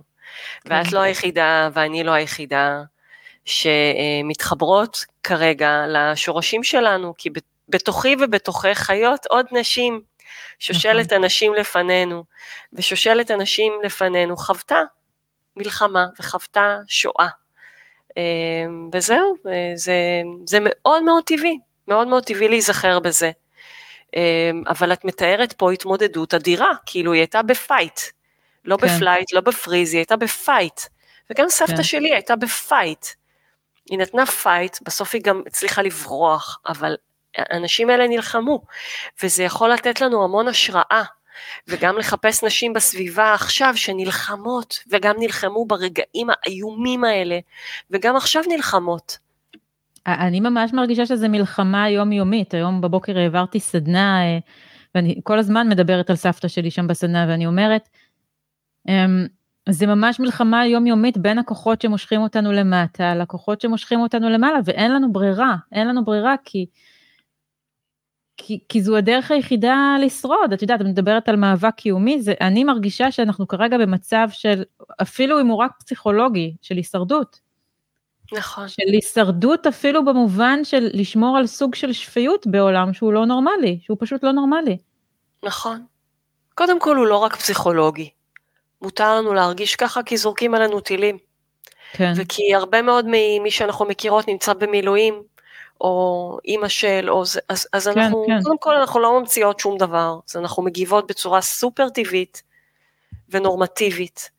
כן. 0.63 0.73
ואת 0.73 0.91
לא 0.91 0.99
היחידה 0.99 1.69
ואני 1.73 2.03
לא 2.03 2.11
היחידה 2.11 2.81
שמתחברות 3.45 5.05
כרגע 5.23 5.85
לשורשים 5.87 6.63
שלנו, 6.63 7.13
כי 7.17 7.29
בתוכי 7.69 8.15
ובתוכך 8.19 8.73
חיות 8.73 9.25
עוד 9.25 9.45
נשים. 9.51 10.01
שושלת 10.59 11.05
נכון. 11.05 11.23
הנשים 11.23 11.53
לפנינו, 11.53 12.23
ושושלת 12.73 13.31
הנשים 13.31 13.73
לפנינו 13.83 14.37
חוותה 14.37 14.79
מלחמה 15.55 16.05
וחוותה 16.19 16.77
שואה. 16.87 17.27
אמ, 18.17 18.89
וזהו, 18.93 19.35
זה, 19.75 19.93
זה 20.45 20.57
מאוד 20.61 21.03
מאוד 21.03 21.23
טבעי, 21.23 21.59
מאוד 21.87 22.07
מאוד 22.07 22.23
טבעי 22.23 22.47
להיזכר 22.47 22.99
בזה. 22.99 23.31
אמ, 24.15 24.63
אבל 24.67 24.93
את 24.93 25.05
מתארת 25.05 25.53
פה 25.53 25.71
התמודדות 25.71 26.33
אדירה, 26.33 26.71
כאילו 26.85 27.13
היא 27.13 27.19
הייתה 27.19 27.41
ב 27.41 27.49
fight, 27.49 27.99
לא 28.65 28.77
כן. 28.77 28.87
ב 28.87 28.93
flight, 28.93 29.33
לא 29.33 29.41
ב 29.41 29.48
freeze, 29.48 29.93
היא 29.93 29.99
הייתה 29.99 30.15
ב 30.15 30.24
fight. 30.24 30.81
וגם 31.29 31.49
סבתא 31.49 31.75
כן. 31.75 31.83
שלי 31.83 32.13
הייתה 32.13 32.35
ב 32.35 32.45
fight. 32.45 33.05
היא 33.89 33.99
נתנה 33.99 34.25
fight, 34.25 34.77
בסוף 34.81 35.13
היא 35.13 35.21
גם 35.23 35.41
הצליחה 35.47 35.81
לברוח, 35.81 36.59
אבל 36.67 36.95
האנשים 37.37 37.89
האלה 37.89 38.07
נלחמו, 38.07 38.61
וזה 39.23 39.43
יכול 39.43 39.71
לתת 39.71 40.01
לנו 40.01 40.23
המון 40.23 40.47
השראה. 40.47 41.03
וגם 41.67 41.97
לחפש 41.97 42.43
נשים 42.43 42.73
בסביבה 42.73 43.33
עכשיו 43.33 43.73
שנלחמות, 43.77 44.79
וגם 44.91 45.15
נלחמו 45.19 45.65
ברגעים 45.65 46.27
האיומים 46.29 47.03
האלה, 47.03 47.39
וגם 47.91 48.15
עכשיו 48.15 48.43
נלחמות. 48.47 49.17
אני 50.19 50.39
ממש 50.39 50.73
מרגישה 50.73 51.05
שזה 51.05 51.27
מלחמה 51.27 51.89
יומיומית, 51.89 52.53
היום 52.53 52.81
בבוקר 52.81 53.17
העברתי 53.17 53.59
סדנה, 53.59 54.21
אה, 54.21 54.39
ואני 54.95 55.19
כל 55.23 55.39
הזמן 55.39 55.69
מדברת 55.69 56.09
על 56.09 56.15
סבתא 56.15 56.47
שלי 56.47 56.71
שם 56.71 56.87
בסדנה, 56.87 57.25
ואני 57.29 57.45
אומרת, 57.45 57.89
אמ, 58.87 59.25
זה 59.69 59.87
ממש 59.87 60.19
מלחמה 60.19 60.65
יומיומית 60.65 61.17
בין 61.17 61.39
הכוחות 61.39 61.81
שמושכים 61.81 62.21
אותנו 62.21 62.51
למטה, 62.51 63.15
לכוחות 63.15 63.61
שמושכים 63.61 63.99
אותנו 63.99 64.29
למעלה, 64.29 64.59
ואין 64.65 64.91
לנו 64.91 65.11
ברירה, 65.13 65.55
אין 65.71 65.87
לנו 65.87 66.05
ברירה 66.05 66.35
כי... 66.45 66.65
כי, 68.41 68.59
כי 68.69 68.81
זו 68.81 68.97
הדרך 68.97 69.31
היחידה 69.31 69.95
לשרוד, 70.01 70.53
את 70.53 70.61
יודעת, 70.61 70.81
את 70.81 70.85
מדברת 70.85 71.29
על 71.29 71.35
מאבק 71.35 71.75
קיומי, 71.75 72.21
זה, 72.21 72.33
אני 72.41 72.63
מרגישה 72.63 73.11
שאנחנו 73.11 73.47
כרגע 73.47 73.77
במצב 73.77 74.27
של, 74.31 74.63
אפילו 75.01 75.41
אם 75.41 75.47
הוא 75.47 75.57
רק 75.57 75.71
פסיכולוגי, 75.79 76.55
של 76.61 76.75
הישרדות. 76.75 77.48
נכון. 78.31 78.67
של 78.67 78.83
הישרדות 78.87 79.67
אפילו 79.67 80.05
במובן 80.05 80.63
של 80.63 80.89
לשמור 80.93 81.37
על 81.37 81.47
סוג 81.47 81.75
של 81.75 81.93
שפיות 81.93 82.47
בעולם 82.47 82.93
שהוא 82.93 83.13
לא 83.13 83.25
נורמלי, 83.25 83.79
שהוא 83.81 83.97
פשוט 83.99 84.23
לא 84.23 84.31
נורמלי. 84.31 84.77
נכון. 85.43 85.85
קודם 86.55 86.79
כל 86.79 86.95
הוא 86.95 87.07
לא 87.07 87.17
רק 87.17 87.35
פסיכולוגי. 87.35 88.09
מותר 88.81 89.15
לנו 89.15 89.33
להרגיש 89.33 89.75
ככה 89.75 90.03
כי 90.03 90.17
זורקים 90.17 90.55
עלינו 90.55 90.79
טילים. 90.79 91.17
כן. 91.93 92.13
וכי 92.15 92.55
הרבה 92.55 92.81
מאוד 92.81 93.05
ממי 93.07 93.51
שאנחנו 93.51 93.85
מכירות 93.85 94.27
נמצא 94.27 94.53
במילואים, 94.53 95.23
או 95.81 96.37
אימא 96.45 96.67
של, 96.67 97.09
או 97.09 97.25
זה, 97.25 97.39
אז, 97.49 97.67
אז 97.73 97.87
כן, 97.87 97.99
אנחנו, 97.99 98.25
כן. 98.27 98.43
קודם 98.43 98.57
כל 98.57 98.75
אנחנו 98.75 98.99
לא 98.99 99.19
ממציאות 99.19 99.59
שום 99.59 99.77
דבר, 99.77 100.19
אז 100.29 100.37
אנחנו 100.37 100.63
מגיבות 100.63 101.07
בצורה 101.07 101.41
סופר 101.41 101.89
טבעית 101.89 102.43
ונורמטיבית, 103.29 104.31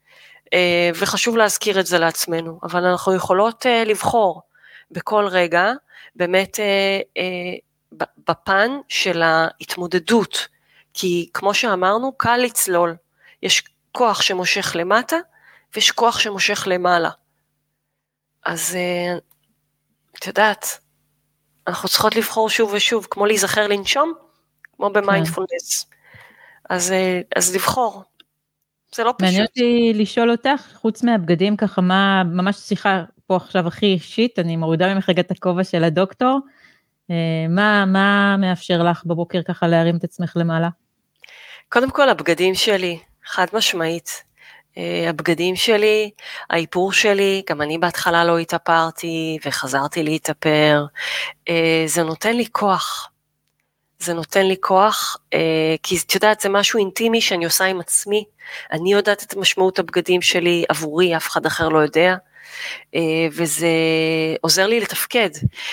וחשוב 0.94 1.36
להזכיר 1.36 1.80
את 1.80 1.86
זה 1.86 1.98
לעצמנו, 1.98 2.58
אבל 2.62 2.84
אנחנו 2.84 3.14
יכולות 3.14 3.66
אה, 3.66 3.84
לבחור 3.84 4.42
בכל 4.90 5.26
רגע, 5.26 5.72
באמת 6.16 6.60
אה, 6.60 7.00
בפן 8.28 8.70
של 8.88 9.22
ההתמודדות, 9.22 10.48
כי 10.94 11.30
כמו 11.34 11.54
שאמרנו, 11.54 12.12
קל 12.16 12.36
לצלול, 12.36 12.96
יש 13.42 13.62
כוח 13.92 14.22
שמושך 14.22 14.72
למטה, 14.78 15.16
ויש 15.74 15.90
כוח 15.90 16.18
שמושך 16.18 16.64
למעלה. 16.66 17.10
אז 18.44 18.76
את 20.18 20.26
יודעת, 20.26 20.66
אנחנו 21.66 21.88
צריכות 21.88 22.16
לבחור 22.16 22.50
שוב 22.50 22.72
ושוב, 22.72 23.06
כמו 23.10 23.26
להיזכר 23.26 23.66
לנשום, 23.66 24.12
כמו 24.76 24.90
במיינדפולנס. 24.90 25.84
כן. 25.84 25.96
אז, 26.74 26.92
אה, 26.92 27.20
אז 27.36 27.54
לבחור, 27.54 28.04
זה 28.94 29.04
לא 29.04 29.10
פשוט. 29.10 29.22
מעניין 29.22 29.42
אותי 29.42 29.92
לשאול 29.94 30.30
אותך, 30.30 30.62
חוץ 30.74 31.02
מהבגדים, 31.02 31.56
ככה 31.56 31.80
מה, 31.80 32.22
ממש 32.24 32.56
שיחה 32.56 33.04
פה 33.26 33.36
עכשיו 33.36 33.66
הכי 33.66 33.86
אישית, 33.86 34.38
אני 34.38 34.56
מורידה 34.56 34.94
ממך 34.94 35.08
רגע 35.08 35.22
את 35.22 35.30
הכובע 35.30 35.64
של 35.64 35.84
הדוקטור, 35.84 36.40
אה, 37.10 37.46
מה, 37.48 37.84
מה 37.86 38.36
מאפשר 38.36 38.82
לך 38.82 39.02
בבוקר 39.06 39.42
ככה 39.42 39.68
להרים 39.68 39.96
את 39.96 40.04
עצמך 40.04 40.32
למעלה? 40.36 40.68
קודם 41.68 41.90
כל, 41.90 42.08
הבגדים 42.08 42.54
שלי, 42.54 42.98
חד 43.24 43.46
משמעית. 43.52 44.30
אה, 44.78 45.06
הבגדים 45.08 45.56
שלי, 45.56 46.10
האיפור 46.50 46.92
שלי, 46.92 47.42
גם 47.50 47.62
אני 47.62 47.78
בהתחלה 47.78 48.24
לא 48.24 48.38
התאפרתי 48.38 49.38
וחזרתי 49.44 50.02
להתאפר, 50.02 50.84
אה, 51.48 51.82
זה 51.86 52.02
נותן 52.02 52.36
לי 52.36 52.44
כוח. 52.52 53.09
זה 54.00 54.14
נותן 54.14 54.46
לי 54.46 54.56
כוח, 54.60 55.16
אה, 55.34 55.74
כי 55.82 55.96
את 56.06 56.14
יודעת, 56.14 56.40
זה 56.40 56.48
משהו 56.48 56.78
אינטימי 56.78 57.20
שאני 57.20 57.44
עושה 57.44 57.64
עם 57.64 57.80
עצמי. 57.80 58.24
אני 58.72 58.92
יודעת 58.92 59.22
את 59.22 59.36
משמעות 59.36 59.78
הבגדים 59.78 60.22
שלי 60.22 60.64
עבורי, 60.68 61.16
אף 61.16 61.28
אחד 61.28 61.46
אחר 61.46 61.68
לא 61.68 61.78
יודע. 61.78 62.16
אה, 62.94 63.00
וזה 63.32 63.68
עוזר 64.40 64.66
לי 64.66 64.80
לתפקד. 64.80 65.30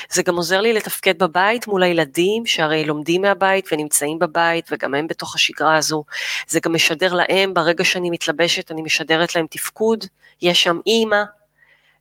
זה 0.10 0.24
גם 0.24 0.36
עוזר 0.36 0.62
לי 0.62 0.74
לתפקד 0.74 1.20
בבית 1.20 1.68
מול 1.68 1.84
הילדים, 1.84 2.46
שהרי 2.46 2.86
לומדים 2.86 3.22
מהבית 3.22 3.70
ונמצאים 3.72 4.20
בבית, 4.20 4.70
וגם 4.72 4.96
הם 4.96 5.08
בתוך 5.08 5.36
השגרה 5.36 5.78
הזו. 5.78 6.04
זה 6.48 6.60
גם 6.64 6.74
משדר 6.74 7.14
להם, 7.14 7.54
ברגע 7.54 7.84
שאני 7.84 8.10
מתלבשת, 8.10 8.72
אני 8.72 8.82
משדרת 8.82 9.36
להם 9.36 9.46
תפקוד, 9.50 10.06
יש 10.42 10.64
שם 10.64 10.80
אימא. 10.86 11.24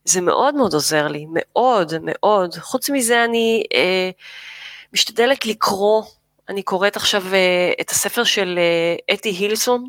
זה 0.05 0.21
מאוד 0.21 0.55
מאוד 0.55 0.75
עוזר 0.75 1.09
לי, 1.09 1.27
מאוד 1.33 1.93
מאוד. 2.03 2.55
חוץ 2.55 2.91
מזה 2.91 3.25
אני 3.25 3.65
אה, 3.75 4.11
משתדלת 4.93 5.47
לקרוא, 5.47 6.03
אני 6.49 6.63
קוראת 6.63 6.97
עכשיו 6.97 7.23
אה, 7.35 7.73
את 7.81 7.91
הספר 7.91 8.25
של 8.25 8.59
אה, 8.59 9.15
אתי 9.15 9.29
הילסון, 9.29 9.89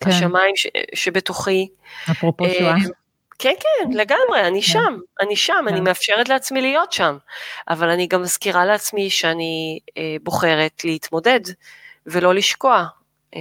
כן. 0.00 0.10
השמיים 0.10 0.56
ש, 0.56 0.66
שבתוכי. 0.94 1.68
אפרופו 2.10 2.44
אה, 2.44 2.54
שואה. 2.58 2.74
כן, 3.38 3.52
כן, 3.60 3.90
לגמרי, 3.92 4.46
אני 4.46 4.62
כן. 4.62 4.66
שם, 4.66 4.96
אני 5.20 5.36
שם, 5.36 5.64
אני 5.68 5.78
כן. 5.78 5.84
מאפשרת 5.84 6.28
לעצמי 6.28 6.60
להיות 6.60 6.92
שם, 6.92 7.16
אבל 7.68 7.88
אני 7.88 8.06
גם 8.06 8.22
מזכירה 8.22 8.64
לעצמי 8.64 9.10
שאני 9.10 9.78
אה, 9.96 10.16
בוחרת 10.22 10.84
להתמודד 10.84 11.40
ולא 12.06 12.34
לשקוע. 12.34 12.86
אה, 13.36 13.40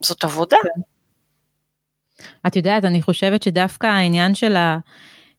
זאת 0.00 0.24
עבודה. 0.24 0.56
כן. 0.62 0.80
את 2.46 2.56
יודעת, 2.56 2.84
אני 2.84 3.02
חושבת 3.02 3.42
שדווקא 3.42 3.86
העניין 3.86 4.34
של, 4.34 4.56
ה, 4.56 4.78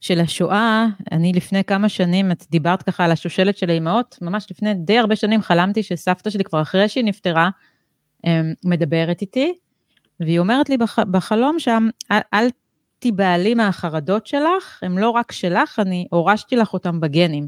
של 0.02 0.20
השואה, 0.20 0.86
אני 1.12 1.34
לפני 1.34 1.64
כמה 1.64 1.90
שנים, 1.90 2.32
את 2.32 2.46
דיברת 2.52 2.84
ככה 2.84 3.06
על 3.06 3.12
השושלת 3.12 3.58
של 3.58 3.70
האימהות, 3.70 4.18
ממש 4.22 4.48
לפני 4.52 4.74
די 4.74 4.98
הרבה 4.98 5.16
שנים 5.16 5.42
חלמתי 5.42 5.84
שסבתא 5.84 6.30
שלי 6.30 6.44
כבר 6.44 6.62
אחרי 6.62 6.90
שהיא 6.90 7.04
נפטרה, 7.04 7.50
אה, 8.26 8.42
מדברת 8.66 9.22
איתי, 9.22 9.54
והיא 10.20 10.40
אומרת 10.40 10.70
לי 10.70 10.78
בח, 10.78 11.00
בחלום 11.00 11.60
שם, 11.60 11.88
אל, 12.12 12.20
אל 12.34 12.48
תיבהלי 13.00 13.54
מהחרדות 13.54 14.28
שלך, 14.28 14.80
הם 14.82 14.98
לא 14.98 15.10
רק 15.10 15.32
שלך, 15.32 15.80
אני 15.80 16.08
הורשתי 16.12 16.56
לך 16.56 16.74
אותם 16.74 17.00
בגנים. 17.00 17.48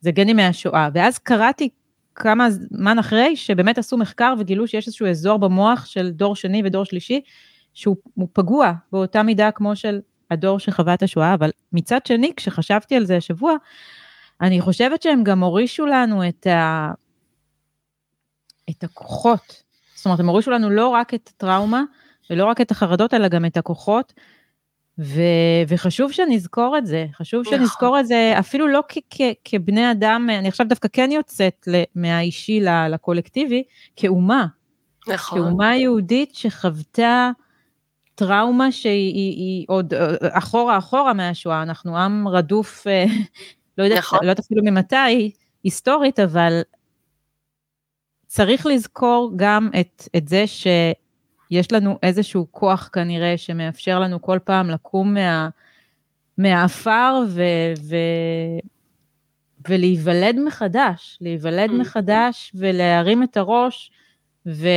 זה 0.00 0.10
גנים 0.10 0.36
מהשואה. 0.36 0.88
ואז 0.94 1.18
קראתי 1.18 1.68
כמה 2.14 2.50
זמן 2.50 2.98
אחרי, 2.98 3.36
שבאמת 3.36 3.78
עשו 3.78 3.96
מחקר 3.96 4.34
וגילו 4.38 4.66
שיש 4.66 4.86
איזשהו 4.86 5.06
אזור 5.06 5.38
במוח 5.38 5.84
של 5.84 6.10
דור 6.10 6.36
שני 6.36 6.62
ודור 6.64 6.84
שלישי, 6.84 7.20
שהוא 7.74 7.96
פגוע 8.32 8.72
באותה 8.92 9.22
מידה 9.22 9.50
כמו 9.50 9.76
של 9.76 10.00
הדור 10.30 10.58
שחווה 10.58 10.94
את 10.94 11.02
השואה, 11.02 11.34
אבל 11.34 11.50
מצד 11.72 12.06
שני, 12.06 12.32
כשחשבתי 12.36 12.96
על 12.96 13.04
זה 13.04 13.16
השבוע, 13.16 13.54
אני 14.40 14.60
חושבת 14.60 15.02
שהם 15.02 15.24
גם 15.24 15.42
הורישו 15.42 15.86
לנו 15.86 16.28
את, 16.28 16.46
ה... 16.46 16.90
את 18.70 18.84
הכוחות. 18.84 19.62
זאת 19.94 20.04
אומרת, 20.04 20.20
הם 20.20 20.28
הורישו 20.28 20.50
לנו 20.50 20.70
לא 20.70 20.88
רק 20.88 21.14
את 21.14 21.30
הטראומה, 21.34 21.82
ולא 22.30 22.44
רק 22.44 22.60
את 22.60 22.70
החרדות, 22.70 23.14
אלא 23.14 23.28
גם 23.28 23.44
את 23.44 23.56
הכוחות. 23.56 24.12
ו... 24.98 25.20
וחשוב 25.68 26.12
שנזכור 26.12 26.78
את 26.78 26.86
זה, 26.86 27.06
חשוב 27.12 27.42
נכון. 27.46 27.58
שנזכור 27.58 28.00
את 28.00 28.06
זה 28.06 28.34
אפילו 28.38 28.68
לא 28.68 28.82
כ- 28.88 28.98
כ- 29.10 29.34
כבני 29.44 29.90
אדם, 29.90 30.28
אני 30.38 30.48
עכשיו 30.48 30.68
דווקא 30.68 30.88
כן 30.92 31.10
יוצאת 31.12 31.68
מהאישי 31.94 32.60
לקולקטיבי, 32.90 33.62
כאומה. 33.96 34.46
נכון. 35.08 35.38
כאומה 35.38 35.76
יהודית 35.76 36.34
שחוותה 36.34 37.30
טראומה 38.20 38.72
שהיא 38.72 39.14
היא, 39.14 39.36
היא 39.36 39.64
עוד 39.68 39.94
אחורה 40.32 40.78
אחורה 40.78 41.12
מהשואה, 41.12 41.62
אנחנו 41.62 41.98
עם 41.98 42.28
רדוף, 42.28 42.86
אה, 42.86 43.04
לא 43.78 43.84
יודעת, 43.84 43.98
נכון. 43.98 44.18
לא 44.22 44.30
יודעת 44.30 44.38
אפילו 44.38 44.62
ממתי, 44.64 45.30
היסטורית, 45.64 46.20
אבל 46.20 46.60
צריך 48.26 48.66
לזכור 48.66 49.32
גם 49.36 49.70
את, 49.80 50.08
את 50.16 50.28
זה 50.28 50.44
שיש 50.46 51.72
לנו 51.72 51.98
איזשהו 52.02 52.46
כוח 52.50 52.90
כנראה 52.92 53.36
שמאפשר 53.36 53.98
לנו 53.98 54.22
כל 54.22 54.38
פעם 54.44 54.70
לקום 54.70 55.14
מה, 55.14 55.48
מהעפר 56.38 57.22
ו, 57.28 57.42
ו, 57.78 57.96
ולהיוולד 59.68 60.36
מחדש, 60.46 61.18
להיוולד 61.20 61.70
mm. 61.70 61.72
מחדש 61.72 62.52
ולהרים 62.54 63.22
את 63.22 63.36
הראש, 63.36 63.90
ו... 64.46 64.68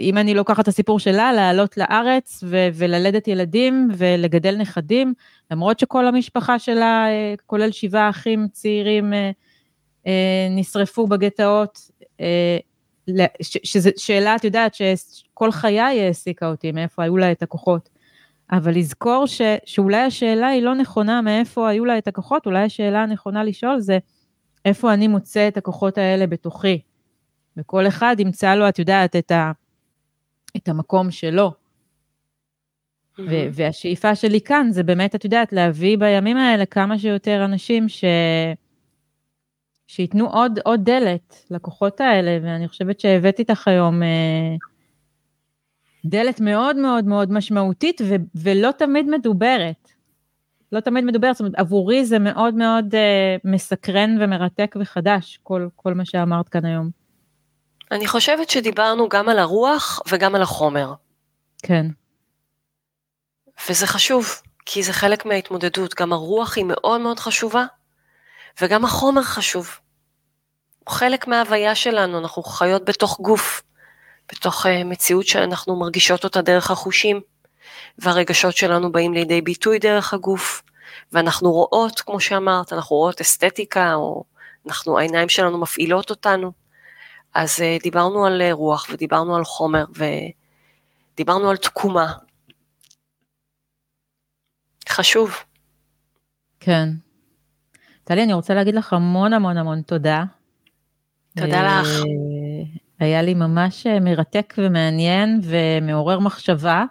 אם 0.00 0.18
אני 0.18 0.34
לוקחת 0.34 0.62
את 0.62 0.68
הסיפור 0.68 0.98
שלה, 0.98 1.32
לעלות 1.32 1.76
לארץ 1.76 2.44
ו- 2.46 2.68
וללדת 2.74 3.28
ילדים 3.28 3.88
ולגדל 3.96 4.56
נכדים, 4.56 5.14
למרות 5.50 5.78
שכל 5.78 6.06
המשפחה 6.06 6.58
שלה, 6.58 7.06
אה, 7.08 7.34
כולל 7.46 7.70
שבעה 7.70 8.10
אחים 8.10 8.48
צעירים, 8.52 9.12
אה, 9.12 9.30
אה, 10.06 10.48
נשרפו 10.50 11.06
בגטאות, 11.06 11.90
שזו 13.42 13.90
שאלה, 13.96 14.36
את 14.36 14.44
יודעת, 14.44 14.74
שכל 14.74 15.52
חיי 15.52 15.80
העסיקה 15.80 16.48
אותי, 16.48 16.72
מאיפה 16.72 17.02
היו 17.02 17.16
לה 17.16 17.32
את 17.32 17.42
הכוחות. 17.42 17.88
אבל 18.52 18.74
לזכור 18.76 19.26
ש, 19.26 19.40
שאולי 19.64 20.00
השאלה 20.00 20.46
היא 20.46 20.62
לא 20.62 20.74
נכונה 20.74 21.22
מאיפה 21.22 21.68
היו 21.68 21.84
לה 21.84 21.98
את 21.98 22.08
הכוחות, 22.08 22.46
אולי 22.46 22.62
השאלה 22.62 23.02
הנכונה 23.02 23.44
לשאול 23.44 23.80
זה 23.80 23.98
איפה 24.64 24.92
אני 24.92 25.08
מוצא 25.08 25.48
את 25.48 25.56
הכוחות 25.56 25.98
האלה 25.98 26.26
בתוכי. 26.26 26.80
וכל 27.56 27.86
אחד 27.86 28.16
ימצא 28.18 28.54
לו, 28.54 28.68
את 28.68 28.78
יודעת, 28.78 29.16
את, 29.16 29.30
ה, 29.30 29.52
את 30.56 30.68
המקום 30.68 31.10
שלו. 31.10 31.52
Mm-hmm. 33.18 33.22
והשאיפה 33.52 34.14
שלי 34.14 34.40
כאן 34.40 34.68
זה 34.70 34.82
באמת, 34.82 35.14
את 35.14 35.24
יודעת, 35.24 35.52
להביא 35.52 35.98
בימים 35.98 36.36
האלה 36.36 36.66
כמה 36.66 36.98
שיותר 36.98 37.44
אנשים 37.44 37.88
ש... 37.88 38.04
שייתנו 39.86 40.30
עוד, 40.30 40.58
עוד 40.64 40.84
דלת 40.84 41.44
לכוחות 41.50 42.00
האלה, 42.00 42.38
ואני 42.42 42.68
חושבת 42.68 43.00
שהבאתי 43.00 43.42
איתך 43.42 43.68
היום 43.68 44.02
אה, 44.02 44.56
דלת 46.04 46.40
מאוד 46.40 46.76
מאוד 46.76 47.04
מאוד 47.04 47.32
משמעותית 47.32 48.00
ו- 48.04 48.14
ולא 48.34 48.70
תמיד 48.78 49.06
מדוברת. 49.06 49.88
לא 50.72 50.80
תמיד 50.80 51.04
מדוברת, 51.04 51.34
זאת 51.34 51.40
אומרת, 51.40 51.54
עבורי 51.54 52.04
זה 52.04 52.18
מאוד 52.18 52.54
מאוד 52.54 52.94
אה, 52.94 53.36
מסקרן 53.44 54.16
ומרתק 54.20 54.76
וחדש, 54.80 55.38
כל, 55.42 55.68
כל 55.76 55.94
מה 55.94 56.04
שאמרת 56.04 56.48
כאן 56.48 56.64
היום. 56.64 57.03
אני 57.90 58.06
חושבת 58.06 58.50
שדיברנו 58.50 59.08
גם 59.08 59.28
על 59.28 59.38
הרוח 59.38 60.00
וגם 60.08 60.34
על 60.34 60.42
החומר. 60.42 60.92
כן. 61.62 61.86
וזה 63.68 63.86
חשוב, 63.86 64.40
כי 64.66 64.82
זה 64.82 64.92
חלק 64.92 65.26
מההתמודדות. 65.26 65.94
גם 65.94 66.12
הרוח 66.12 66.56
היא 66.56 66.64
מאוד 66.64 67.00
מאוד 67.00 67.18
חשובה, 67.18 67.64
וגם 68.60 68.84
החומר 68.84 69.22
חשוב. 69.22 69.78
הוא 70.84 70.94
חלק 70.94 71.26
מההוויה 71.26 71.74
שלנו, 71.74 72.18
אנחנו 72.18 72.42
חיות 72.42 72.84
בתוך 72.84 73.20
גוף, 73.20 73.62
בתוך 74.32 74.66
uh, 74.66 74.68
מציאות 74.84 75.26
שאנחנו 75.26 75.76
מרגישות 75.76 76.24
אותה 76.24 76.42
דרך 76.42 76.70
החושים, 76.70 77.20
והרגשות 77.98 78.56
שלנו 78.56 78.92
באים 78.92 79.14
לידי 79.14 79.40
ביטוי 79.40 79.78
דרך 79.78 80.14
הגוף, 80.14 80.62
ואנחנו 81.12 81.52
רואות, 81.52 82.00
כמו 82.00 82.20
שאמרת, 82.20 82.72
אנחנו 82.72 82.96
רואות 82.96 83.20
אסתטיקה, 83.20 83.94
או 83.94 84.24
אנחנו, 84.66 84.98
העיניים 84.98 85.28
שלנו 85.28 85.58
מפעילות 85.58 86.10
אותנו. 86.10 86.52
אז 87.34 87.60
uh, 87.60 87.82
דיברנו 87.82 88.26
על 88.26 88.42
uh, 88.42 88.52
רוח 88.52 88.86
ודיברנו 88.92 89.36
על 89.36 89.44
חומר 89.44 89.84
ודיברנו 91.14 91.50
על 91.50 91.56
תקומה. 91.56 92.12
חשוב. 94.88 95.34
כן. 96.60 96.88
טלי, 98.04 98.22
אני 98.24 98.32
רוצה 98.32 98.54
להגיד 98.54 98.74
לך 98.74 98.92
המון 98.92 99.32
המון 99.32 99.56
המון 99.56 99.82
תודה. 99.82 100.24
תודה 101.36 101.80
אה, 101.80 101.82
לך. 101.82 101.88
היה 102.98 103.22
לי 103.22 103.34
ממש 103.34 103.86
מרתק 103.86 104.54
ומעניין 104.58 105.40
ומעורר 105.42 106.18
מחשבה, 106.18 106.84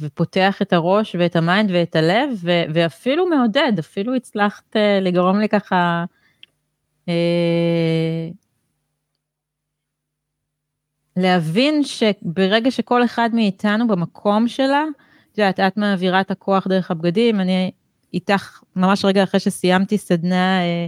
ופותח 0.00 0.62
את 0.62 0.72
הראש 0.72 1.16
ואת 1.18 1.36
ה 1.36 1.43
mind 1.43 1.70
ואת 1.70 1.96
הלב, 1.96 2.30
ו- 2.36 2.64
ואפילו 2.74 3.26
מעודד, 3.26 3.72
אפילו 3.78 4.14
הצלחת 4.14 4.76
לגרום 5.00 5.38
לי 5.40 5.48
ככה 5.48 6.04
אה, 7.06 7.10
להבין 11.18 11.82
שברגע 11.84 12.70
שכל 12.70 13.04
אחד 13.04 13.30
מאיתנו 13.32 13.86
במקום 13.86 14.48
שלה, 14.48 14.84
את 15.32 15.38
יודעת, 15.38 15.60
את 15.60 15.76
מעבירה 15.76 16.20
את 16.20 16.30
הכוח 16.30 16.66
דרך 16.66 16.90
הבגדים, 16.90 17.40
אני 17.40 17.70
איתך 18.14 18.60
ממש 18.76 19.04
רגע 19.04 19.22
אחרי 19.22 19.40
שסיימתי 19.40 19.98
סדנה 19.98 20.60
אה, 20.60 20.86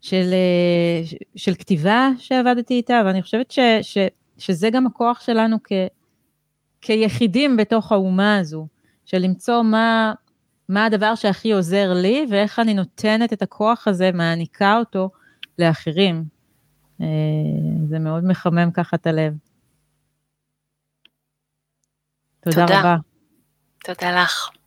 של, 0.00 0.30
אה, 0.32 1.18
של 1.36 1.54
כתיבה 1.54 2.08
שעבדתי 2.18 2.74
איתה, 2.74 3.02
ואני 3.06 3.22
חושבת 3.22 3.50
ש, 3.50 3.58
ש, 3.82 3.98
שזה 4.38 4.70
גם 4.70 4.86
הכוח 4.86 5.20
שלנו 5.20 5.56
כ, 5.64 5.72
כיחידים 6.80 7.56
בתוך 7.56 7.92
האומה 7.92 8.38
הזו, 8.38 8.66
של 9.04 9.18
למצוא 9.18 9.62
מה, 9.62 10.12
מה 10.68 10.84
הדבר 10.84 11.14
שהכי 11.14 11.52
עוזר 11.52 11.92
לי, 11.94 12.26
ואיך 12.30 12.58
אני 12.58 12.74
נותנת 12.74 13.32
את 13.32 13.42
הכוח 13.42 13.88
הזה, 13.88 14.10
מעניקה 14.14 14.78
אותו 14.78 15.10
לאחרים. 15.58 16.37
אה, 17.00 17.06
זה 17.88 17.98
מאוד 17.98 18.24
מחמם 18.24 18.70
ככה 18.70 18.96
את 18.96 19.06
הלב. 19.06 19.34
תודה, 22.40 22.66
תודה. 22.66 22.80
רבה. 22.80 22.96
תודה 23.84 24.22
לך. 24.22 24.57